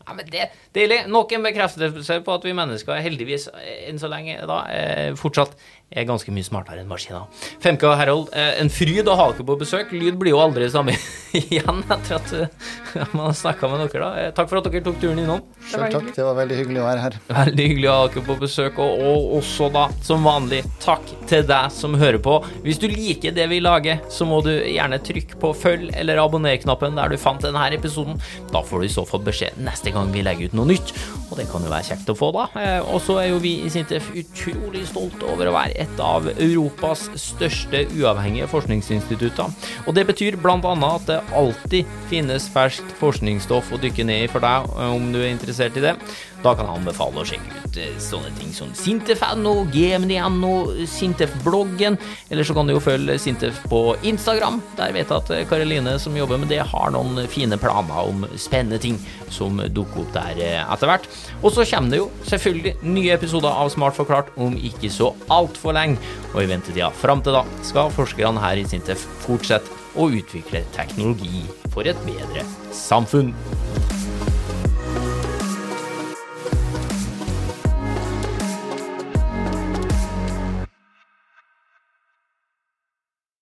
Ja, 0.00 0.14
men 0.16 0.26
det 0.32 0.48
Deilig. 0.74 1.04
Nok 1.12 1.32
en 1.36 1.44
bekreftelse 1.46 2.20
på 2.26 2.34
at 2.34 2.46
vi 2.46 2.56
mennesker 2.56 3.02
heldigvis 3.04 3.48
enn 3.86 4.00
så 4.00 4.10
lenge 4.10 4.40
da 4.48 4.62
eh, 4.74 5.10
fortsatt 5.18 5.54
er 5.90 6.06
ganske 6.06 6.30
mye 6.30 6.46
smartere 6.46 6.84
enn 6.84 6.90
maskiner. 6.90 7.26
Femke 7.62 7.88
og 7.88 7.96
Harold, 7.98 8.28
eh, 8.30 8.60
en 8.62 8.70
fryd 8.70 9.08
å 9.10 9.16
ha 9.18 9.26
dere 9.32 9.46
på 9.46 9.56
besøk. 9.58 9.90
Lyd 9.90 10.20
blir 10.20 10.30
jo 10.36 10.42
aldri 10.42 10.62
det 10.62 10.72
samme 10.74 10.94
igjen 11.40 11.82
etter 11.90 12.14
at 12.14 12.34
uh, 12.34 13.08
man 13.16 13.24
har 13.26 13.34
snakka 13.34 13.70
med 13.72 13.82
dere. 13.88 14.04
da. 14.04 14.10
Eh, 14.22 14.30
takk 14.36 14.52
for 14.52 14.60
at 14.60 14.68
dere 14.70 14.84
tok 14.86 15.00
turen 15.02 15.18
innom. 15.18 15.42
Selv 15.66 15.90
takk, 15.90 16.12
det 16.14 16.26
var 16.26 16.36
veldig 16.38 16.58
hyggelig 16.60 16.82
å 16.82 16.86
være 16.86 17.02
her. 17.06 17.16
Veldig 17.30 17.66
hyggelig 17.72 17.90
å 17.90 17.96
ha 17.96 18.04
dere 18.06 18.24
på 18.28 18.36
besøk, 18.44 18.78
og, 18.78 19.02
og 19.10 19.34
også 19.40 19.70
da, 19.74 19.88
som 20.06 20.28
vanlig, 20.28 20.60
takk 20.84 21.10
til 21.30 21.42
deg 21.50 21.74
som 21.74 21.98
hører 21.98 22.22
på. 22.22 22.38
Hvis 22.62 22.78
du 22.82 22.86
liker 22.90 23.34
det 23.34 23.48
vi 23.50 23.58
lager, 23.64 23.98
så 24.14 24.28
må 24.30 24.38
du 24.46 24.52
gjerne 24.54 25.00
trykke 25.02 25.42
på 25.42 25.52
følg 25.58 25.90
eller 25.98 26.22
abonner-knappen 26.22 27.00
der 27.00 27.10
du 27.10 27.18
fant 27.18 27.42
denne 27.42 27.66
episoden. 27.74 28.22
Da 28.54 28.62
får 28.62 28.84
du 28.84 28.86
i 28.86 28.94
så 28.94 29.06
fall 29.08 29.26
beskjed 29.26 29.58
neste 29.66 29.90
gang 29.94 30.14
vi 30.14 30.22
legger 30.22 30.50
ut 30.50 30.56
noe 30.60 30.70
nytt, 30.70 30.94
og 31.26 31.34
det 31.40 31.50
kan 31.50 31.66
jo 31.66 31.74
være 31.74 31.90
kjekt 31.90 32.14
å 32.14 32.18
få 32.18 32.30
da. 32.36 32.46
Og 32.86 33.02
så 33.02 33.18
er 33.24 33.32
jo 33.32 33.42
vi 33.42 33.56
i 33.66 33.70
Sintef 33.72 34.12
utrolig 34.14 34.86
stolte 34.86 35.26
over 35.26 35.50
å 35.50 35.58
være 35.58 35.79
et 35.80 36.02
av 36.04 36.28
Europas 36.36 37.06
største 37.18 37.84
uavhengige 37.96 38.48
forskningsinstitutter. 38.50 39.50
Og 39.86 39.96
det 39.96 40.06
betyr 40.10 40.38
bl.a. 40.40 40.74
at 40.90 41.06
det 41.08 41.20
alltid 41.36 41.88
finnes 42.10 42.48
ferskt 42.52 42.96
forskningsstoff 43.00 43.72
å 43.72 43.80
dykke 43.80 44.06
ned 44.06 44.26
i 44.26 44.30
for 44.30 44.44
deg 44.44 44.68
om 44.90 45.10
du 45.14 45.20
er 45.22 45.30
interessert 45.32 45.78
i 45.80 45.84
det. 45.84 45.96
Da 46.40 46.54
kan 46.56 46.64
jeg 46.64 46.80
anbefale 46.80 47.20
å 47.20 47.26
sjekke 47.28 47.58
ut 47.64 47.78
eh, 47.80 47.96
sånne 48.00 48.30
ting 48.38 48.52
som 48.56 48.70
Sintef.no, 48.76 49.52
GMD.no, 49.72 50.52
Sintef-bloggen, 50.88 51.98
eller 52.32 52.46
så 52.46 52.56
kan 52.56 52.68
du 52.68 52.74
jo 52.74 52.82
følge 52.82 53.18
Sintef 53.20 53.58
på 53.68 53.82
Instagram. 54.08 54.60
Der 54.78 54.94
vet 54.96 55.12
jeg 55.12 55.20
at 55.20 55.50
Karoline 55.50 55.98
som 56.00 56.16
jobber 56.16 56.40
med 56.40 56.48
det, 56.52 56.62
har 56.70 56.94
noen 56.94 57.28
fine 57.30 57.58
planer 57.60 58.08
om 58.08 58.24
spennende 58.40 58.80
ting 58.80 58.96
som 59.32 59.60
dukker 59.60 60.04
opp 60.04 60.14
der 60.16 60.40
eh, 60.40 60.62
etter 60.64 60.90
hvert. 60.90 61.10
Og 61.42 61.52
så 61.52 61.66
kommer 61.68 61.92
det 61.92 62.00
jo 62.00 62.08
selvfølgelig 62.30 62.76
nye 62.88 63.14
episoder 63.18 63.52
av 63.52 63.72
Smart 63.74 63.98
forklart 63.98 64.32
om 64.40 64.56
ikke 64.56 64.92
så 64.92 65.12
altfor 65.32 65.76
lenge, 65.76 66.00
og 66.32 66.42
i 66.44 66.48
ventetida 66.50 66.88
fram 67.02 67.20
til 67.24 67.36
da 67.36 67.44
skal 67.66 67.92
forskerne 67.94 68.40
her 68.40 68.60
i 68.60 68.66
Sintef 68.70 69.04
fortsette 69.26 69.76
å 69.98 70.08
utvikle 70.14 70.64
teknologi 70.76 71.44
for 71.74 71.88
et 71.90 71.98
bedre 72.06 72.46
samfunn. 72.74 73.34